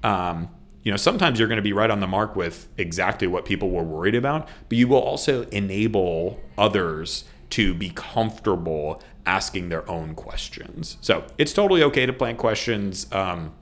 um, 0.05 0.51
you 0.83 0.90
know 0.90 0.97
sometimes 0.99 1.38
you're 1.38 1.49
going 1.49 1.57
to 1.57 1.62
be 1.62 1.73
right 1.73 1.90
on 1.90 2.01
the 2.01 2.07
mark 2.07 2.37
with 2.37 2.68
exactly 2.77 3.27
what 3.27 3.47
people 3.47 3.71
were 3.71 3.83
worried 3.83 4.14
about 4.14 4.47
but 4.68 4.77
you 4.77 4.87
will 4.87 4.99
also 4.99 5.44
enable 5.44 6.38
others 6.59 7.25
to 7.51 7.75
be 7.75 7.91
comfortable 7.91 9.03
asking 9.27 9.69
their 9.69 9.89
own 9.91 10.15
questions. 10.15 10.97
So 11.01 11.25
it's 11.37 11.53
totally 11.53 11.83
okay 11.85 12.07
to 12.07 12.13
plant 12.13 12.39
questions 12.39 13.07
um, 13.13 13.53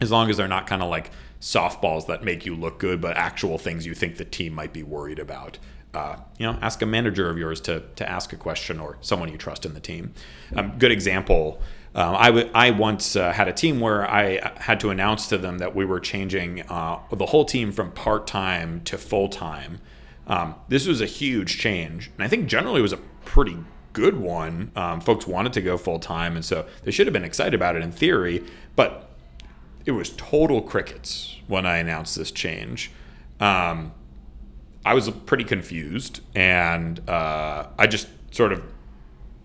as 0.00 0.10
long 0.10 0.30
as 0.30 0.36
they're 0.36 0.48
not 0.48 0.66
kind 0.66 0.82
of 0.82 0.88
like 0.88 1.10
softballs 1.40 2.06
that 2.06 2.22
make 2.22 2.44
you 2.46 2.54
look 2.54 2.78
good, 2.78 3.00
but 3.00 3.16
actual 3.16 3.58
things 3.58 3.86
you 3.86 3.94
think 3.94 4.16
the 4.16 4.24
team 4.24 4.52
might 4.52 4.72
be 4.72 4.82
worried 4.82 5.18
about. 5.18 5.58
Uh, 5.92 6.16
you 6.38 6.46
know, 6.46 6.56
ask 6.62 6.82
a 6.82 6.86
manager 6.86 7.28
of 7.28 7.36
yours 7.36 7.60
to 7.60 7.82
to 7.96 8.08
ask 8.08 8.32
a 8.32 8.36
question 8.36 8.78
or 8.78 8.96
someone 9.00 9.28
you 9.28 9.36
trust 9.36 9.66
in 9.66 9.74
the 9.74 9.80
team. 9.80 10.12
Um, 10.54 10.78
good 10.78 10.92
example. 10.92 11.60
Um, 11.94 12.14
I, 12.16 12.26
w- 12.26 12.50
I 12.54 12.70
once 12.70 13.16
uh, 13.16 13.32
had 13.32 13.48
a 13.48 13.52
team 13.52 13.80
where 13.80 14.08
I 14.08 14.52
had 14.60 14.78
to 14.80 14.90
announce 14.90 15.26
to 15.28 15.38
them 15.38 15.58
that 15.58 15.74
we 15.74 15.84
were 15.84 15.98
changing 15.98 16.62
uh, 16.62 17.00
the 17.10 17.26
whole 17.26 17.44
team 17.44 17.72
from 17.72 17.90
part 17.90 18.28
time 18.28 18.82
to 18.82 18.96
full 18.96 19.28
time. 19.28 19.80
Um, 20.26 20.54
this 20.68 20.86
was 20.86 21.00
a 21.00 21.06
huge 21.06 21.58
change, 21.58 22.10
and 22.14 22.24
I 22.24 22.28
think 22.28 22.46
generally 22.46 22.80
it 22.80 22.82
was 22.82 22.92
a 22.92 23.00
pretty 23.24 23.58
good 23.92 24.18
one. 24.18 24.70
Um, 24.76 25.00
folks 25.00 25.26
wanted 25.26 25.52
to 25.54 25.60
go 25.60 25.76
full 25.76 25.98
time, 25.98 26.36
and 26.36 26.44
so 26.44 26.66
they 26.84 26.90
should 26.90 27.06
have 27.06 27.12
been 27.12 27.24
excited 27.24 27.54
about 27.54 27.76
it 27.76 27.82
in 27.82 27.90
theory, 27.90 28.44
but 28.76 29.10
it 29.84 29.92
was 29.92 30.10
total 30.10 30.62
crickets 30.62 31.36
when 31.46 31.66
I 31.66 31.78
announced 31.78 32.16
this 32.16 32.30
change. 32.30 32.92
Um, 33.40 33.92
I 34.84 34.94
was 34.94 35.10
pretty 35.10 35.44
confused, 35.44 36.20
and 36.34 37.08
uh, 37.08 37.66
I 37.78 37.86
just 37.86 38.08
sort 38.30 38.52
of 38.52 38.62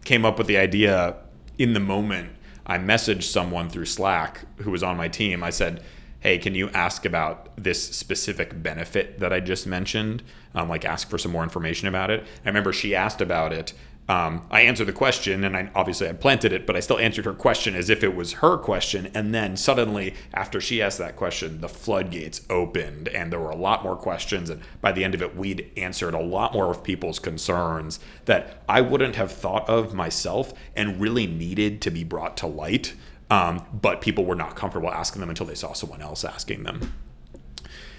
came 0.04 0.24
up 0.26 0.38
with 0.38 0.48
the 0.48 0.58
idea 0.58 1.16
in 1.58 1.74
the 1.74 1.80
moment. 1.80 2.30
I 2.66 2.78
messaged 2.78 3.24
someone 3.24 3.70
through 3.70 3.86
Slack 3.86 4.46
who 4.60 4.72
was 4.72 4.84
on 4.84 4.98
my 4.98 5.08
team. 5.08 5.44
I 5.44 5.50
said, 5.50 5.84
hey, 6.26 6.40
can 6.40 6.56
you 6.56 6.72
ask 6.72 7.06
about 7.06 7.56
this 7.56 7.96
specific 7.96 8.64
benefit 8.64 9.20
that 9.20 9.32
I 9.32 9.40
just 9.40 9.68
mentioned? 9.68 10.24
Um, 10.56 10.68
like 10.68 10.84
ask 10.84 11.08
for 11.08 11.20
some 11.20 11.32
more 11.32 11.44
information 11.44 11.88
about 11.88 12.10
it. 12.10 12.26
I 12.44 12.48
remember 12.48 12.74
she 12.74 12.96
asked 12.96 13.22
about 13.22 13.54
it. 13.54 13.74
Um, 14.10 14.48
I 14.50 14.62
answered 14.62 14.86
the 14.86 14.94
question, 14.94 15.44
and 15.44 15.56
I 15.56 15.70
obviously 15.76 16.10
I 16.10 16.14
planted 16.14 16.52
it, 16.52 16.66
but 16.66 16.76
I 16.76 16.80
still 16.80 16.98
answered 16.98 17.26
her 17.26 17.34
question 17.34 17.76
as 17.76 17.92
if 17.92 18.04
it 18.04 18.16
was 18.16 18.34
her 18.34 18.58
question. 18.58 19.12
And 19.14 19.36
then 19.36 19.56
suddenly, 19.56 20.16
after 20.34 20.60
she 20.60 20.82
asked 20.82 20.98
that 20.98 21.16
question, 21.16 21.62
the 21.62 21.70
floodgates 21.70 22.42
opened, 22.50 23.08
and 23.10 23.32
there 23.32 23.40
were 23.40 23.52
a 23.52 23.56
lot 23.56 23.84
more 23.84 23.96
questions. 23.96 24.50
And 24.50 24.62
by 24.82 24.94
the 24.94 25.04
end 25.04 25.14
of 25.14 25.22
it, 25.22 25.36
we'd 25.36 25.72
answered 25.78 26.16
a 26.16 26.24
lot 26.24 26.54
more 26.54 26.72
of 26.72 26.84
people's 26.84 27.20
concerns 27.20 28.00
that 28.26 28.64
I 28.68 28.82
wouldn't 28.82 29.16
have 29.16 29.32
thought 29.32 29.70
of 29.70 29.94
myself 29.94 30.56
and 30.76 31.00
really 31.00 31.28
needed 31.28 31.84
to 31.84 31.92
be 31.92 32.04
brought 32.04 32.36
to 32.38 32.48
light 32.48 32.96
um, 33.30 33.66
but 33.74 34.02
people 34.02 34.26
were 34.26 34.36
not 34.36 34.56
comfortable 34.56 34.90
asking 34.90 35.20
them 35.20 35.30
until 35.30 35.46
they 35.46 35.56
saw 35.56 35.74
someone 35.74 36.02
else 36.02 36.24
asking 36.24 36.64
them. 36.64 36.94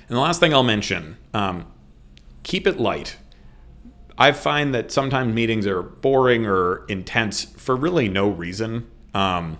And 0.08 0.16
the 0.16 0.20
last 0.20 0.40
thing 0.40 0.54
I'll 0.54 0.62
mention 0.62 1.16
um, 1.34 1.66
keep 2.42 2.66
it 2.66 2.78
light. 2.78 3.16
I 4.18 4.32
find 4.32 4.74
that 4.74 4.90
sometimes 4.92 5.34
meetings 5.34 5.66
are 5.66 5.82
boring 5.82 6.46
or 6.46 6.86
intense 6.86 7.44
for 7.44 7.76
really 7.76 8.08
no 8.08 8.28
reason. 8.28 8.86
Um, 9.12 9.58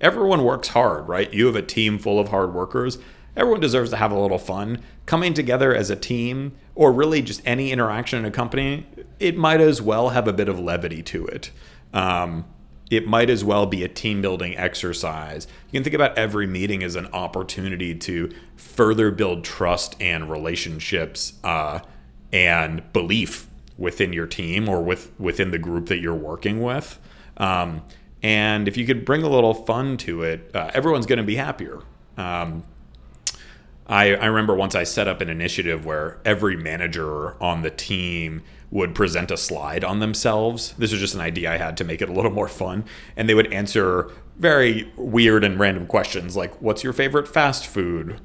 everyone 0.00 0.44
works 0.44 0.68
hard, 0.68 1.08
right? 1.08 1.32
You 1.32 1.46
have 1.46 1.56
a 1.56 1.62
team 1.62 1.98
full 1.98 2.18
of 2.18 2.28
hard 2.28 2.52
workers. 2.52 2.98
Everyone 3.36 3.60
deserves 3.60 3.90
to 3.90 3.96
have 3.96 4.12
a 4.12 4.18
little 4.18 4.38
fun. 4.38 4.82
Coming 5.06 5.32
together 5.32 5.74
as 5.74 5.90
a 5.90 5.96
team, 5.96 6.52
or 6.74 6.92
really 6.92 7.22
just 7.22 7.40
any 7.44 7.72
interaction 7.72 8.18
in 8.18 8.24
a 8.24 8.30
company, 8.30 8.86
it 9.18 9.36
might 9.36 9.60
as 9.60 9.80
well 9.80 10.10
have 10.10 10.28
a 10.28 10.32
bit 10.32 10.48
of 10.48 10.58
levity 10.58 11.02
to 11.02 11.26
it. 11.26 11.50
Um, 11.92 12.44
it 12.90 13.06
might 13.06 13.30
as 13.30 13.42
well 13.42 13.66
be 13.66 13.82
a 13.82 13.88
team 13.88 14.20
building 14.20 14.56
exercise. 14.56 15.46
You 15.70 15.78
can 15.78 15.84
think 15.84 15.94
about 15.94 16.16
every 16.18 16.46
meeting 16.46 16.82
as 16.82 16.96
an 16.96 17.06
opportunity 17.08 17.94
to 17.94 18.30
further 18.56 19.10
build 19.10 19.44
trust 19.44 19.96
and 20.00 20.30
relationships 20.30 21.34
uh, 21.42 21.80
and 22.32 22.92
belief 22.92 23.48
within 23.76 24.12
your 24.12 24.26
team 24.26 24.68
or 24.68 24.82
with 24.82 25.10
within 25.18 25.50
the 25.50 25.58
group 25.58 25.86
that 25.86 25.98
you're 25.98 26.14
working 26.14 26.62
with. 26.62 26.98
Um, 27.36 27.82
and 28.22 28.68
if 28.68 28.76
you 28.76 28.86
could 28.86 29.04
bring 29.04 29.22
a 29.22 29.28
little 29.28 29.54
fun 29.54 29.96
to 29.98 30.22
it, 30.22 30.50
uh, 30.54 30.70
everyone's 30.72 31.06
going 31.06 31.18
to 31.18 31.24
be 31.24 31.36
happier. 31.36 31.80
Um, 32.16 32.64
I, 33.86 34.14
I 34.14 34.26
remember 34.26 34.54
once 34.54 34.74
I 34.74 34.84
set 34.84 35.08
up 35.08 35.20
an 35.20 35.28
initiative 35.28 35.84
where 35.84 36.20
every 36.24 36.56
manager 36.56 37.40
on 37.42 37.62
the 37.62 37.70
team 37.70 38.42
would 38.74 38.92
present 38.92 39.30
a 39.30 39.36
slide 39.36 39.84
on 39.84 40.00
themselves. 40.00 40.74
This 40.76 40.90
was 40.90 41.00
just 41.00 41.14
an 41.14 41.20
idea 41.20 41.52
I 41.52 41.58
had 41.58 41.76
to 41.76 41.84
make 41.84 42.02
it 42.02 42.08
a 42.08 42.12
little 42.12 42.32
more 42.32 42.48
fun. 42.48 42.84
And 43.16 43.28
they 43.28 43.34
would 43.34 43.50
answer 43.52 44.10
very 44.36 44.92
weird 44.96 45.44
and 45.44 45.60
random 45.60 45.86
questions 45.86 46.36
like, 46.36 46.60
What's 46.60 46.82
your 46.82 46.92
favorite 46.92 47.28
fast 47.28 47.68
food? 47.68 48.20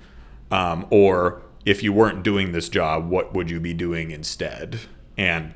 Um, 0.50 0.88
or 0.90 1.44
if 1.66 1.84
you 1.84 1.94
weren't 1.94 2.24
doing 2.24 2.52
this 2.52 2.68
job, 2.68 3.10
what 3.10 3.32
would 3.36 3.52
you 3.52 3.60
be 3.60 3.76
doing 3.76 4.10
instead? 4.10 4.80
And 5.16 5.54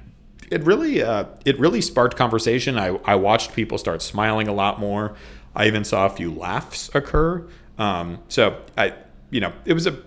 it 0.52 0.64
really 0.64 1.02
uh, 1.02 1.26
it 1.44 1.60
really 1.60 1.82
sparked 1.82 2.16
conversation. 2.16 2.78
I, 2.78 3.00
I 3.04 3.16
watched 3.16 3.56
people 3.56 3.80
start 3.80 4.04
smiling 4.04 4.48
a 4.48 4.54
lot 4.54 4.80
more. 4.80 5.16
I 5.56 5.66
even 5.66 5.84
saw 5.84 6.06
a 6.06 6.10
few 6.10 6.32
laughs 6.32 6.92
occur. 6.94 7.48
Um, 7.80 8.20
so 8.28 8.62
I 8.78 8.94
you 9.32 9.40
know 9.40 9.54
it 9.66 9.74
was 9.74 9.88
a 9.88 9.98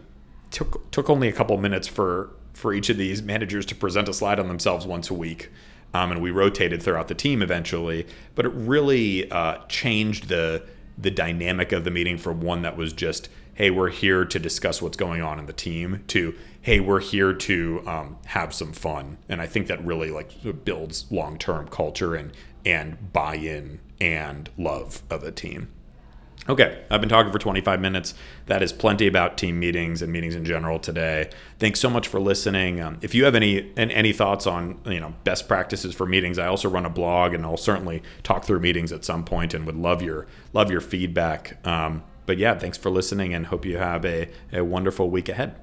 took 0.53 0.88
took 0.92 1.11
only 1.11 1.27
a 1.27 1.33
couple 1.33 1.57
minutes 1.57 1.88
for 1.88 2.31
for 2.57 2.73
each 2.73 2.88
of 2.88 2.97
these 2.97 3.23
managers 3.23 3.66
to 3.66 3.75
present 3.75 4.09
a 4.09 4.14
slide 4.14 4.40
on 4.40 4.49
themselves 4.49 4.87
once 4.87 5.11
a 5.11 5.14
week. 5.14 5.51
Um, 5.92 6.11
and 6.11 6.23
we 6.23 6.31
rotated 6.31 6.83
throughout 6.83 7.09
the 7.09 7.14
team 7.14 7.42
eventually, 7.42 8.07
but 8.35 8.47
it 8.47 8.53
really 8.55 9.31
uh, 9.31 9.59
changed 9.69 10.29
the 10.29 10.64
the 10.99 11.11
dynamic 11.11 11.73
of 11.73 11.85
the 11.85 11.90
meeting 11.90 12.16
from 12.16 12.40
one 12.40 12.62
that 12.62 12.75
was 12.75 12.90
just 12.95 13.29
hey 13.53 13.71
we're 13.71 13.90
here 13.90 14.25
to 14.25 14.38
discuss 14.38 14.81
what's 14.81 14.97
going 14.97 15.21
on 15.21 15.38
in 15.38 15.45
the 15.45 15.53
team 15.53 16.03
to 16.07 16.35
hey 16.62 16.81
we're 16.81 17.01
here 17.01 17.35
to 17.35 17.83
um, 17.87 18.16
have 18.25 18.55
some 18.55 18.73
fun 18.73 19.19
and 19.29 19.42
i 19.42 19.47
think 19.47 19.66
that 19.66 19.85
really 19.85 20.11
like 20.11 20.31
builds 20.64 21.05
long-term 21.11 21.69
culture 21.69 22.14
and 22.14 22.33
and 22.64 23.12
buy-in 23.12 23.79
and 24.01 24.49
love 24.57 25.03
of 25.11 25.23
a 25.23 25.31
team 25.31 25.69
Okay, 26.48 26.85
I've 26.90 27.00
been 27.00 27.11
talking 27.11 27.32
for 27.32 27.40
25 27.40 27.80
minutes. 27.80 28.14
That 28.46 28.62
is 28.62 28.72
plenty 28.72 29.09
about 29.09 29.37
team 29.37 29.59
meetings 29.59 30.00
and 30.00 30.12
meetings 30.12 30.37
in 30.37 30.44
general 30.44 30.78
today. 30.78 31.28
Thanks 31.59 31.80
so 31.80 31.90
much 31.90 32.06
for 32.06 32.20
listening. 32.20 32.80
Um, 32.80 32.98
if 33.02 33.16
you 33.16 33.24
have 33.24 33.35
any 33.35 33.72
any 33.76 34.12
thoughts 34.12 34.46
on 34.46 34.80
you 34.87 35.00
know 35.00 35.14
best 35.24 35.48
practices 35.48 35.94
for 35.94 36.06
meetings, 36.06 36.38
I 36.38 36.46
also 36.46 36.68
run 36.68 36.87
a 36.87 36.90
blog, 36.90 37.35
and 37.35 37.44
I'll 37.44 37.56
certainly 37.56 38.00
talk 38.22 38.44
through 38.44 38.61
meetings 38.61 38.92
at 38.92 39.04
some 39.04 39.24
point, 39.24 39.54
and 39.54 39.66
would 39.66 39.76
love 39.76 40.02
your 40.02 40.26
love 40.52 40.70
your 40.70 40.80
feedback. 40.80 41.59
Um, 41.66 42.04
but 42.26 42.38
yeah, 42.38 42.56
thanks 42.56 42.78
for 42.78 42.90
listening, 42.90 43.35
and 43.35 43.46
hope 43.46 43.64
you 43.64 43.78
have 43.78 44.04
a, 44.04 44.28
a 44.52 44.62
wonderful 44.62 45.11
week 45.11 45.28
ahead. 45.28 45.56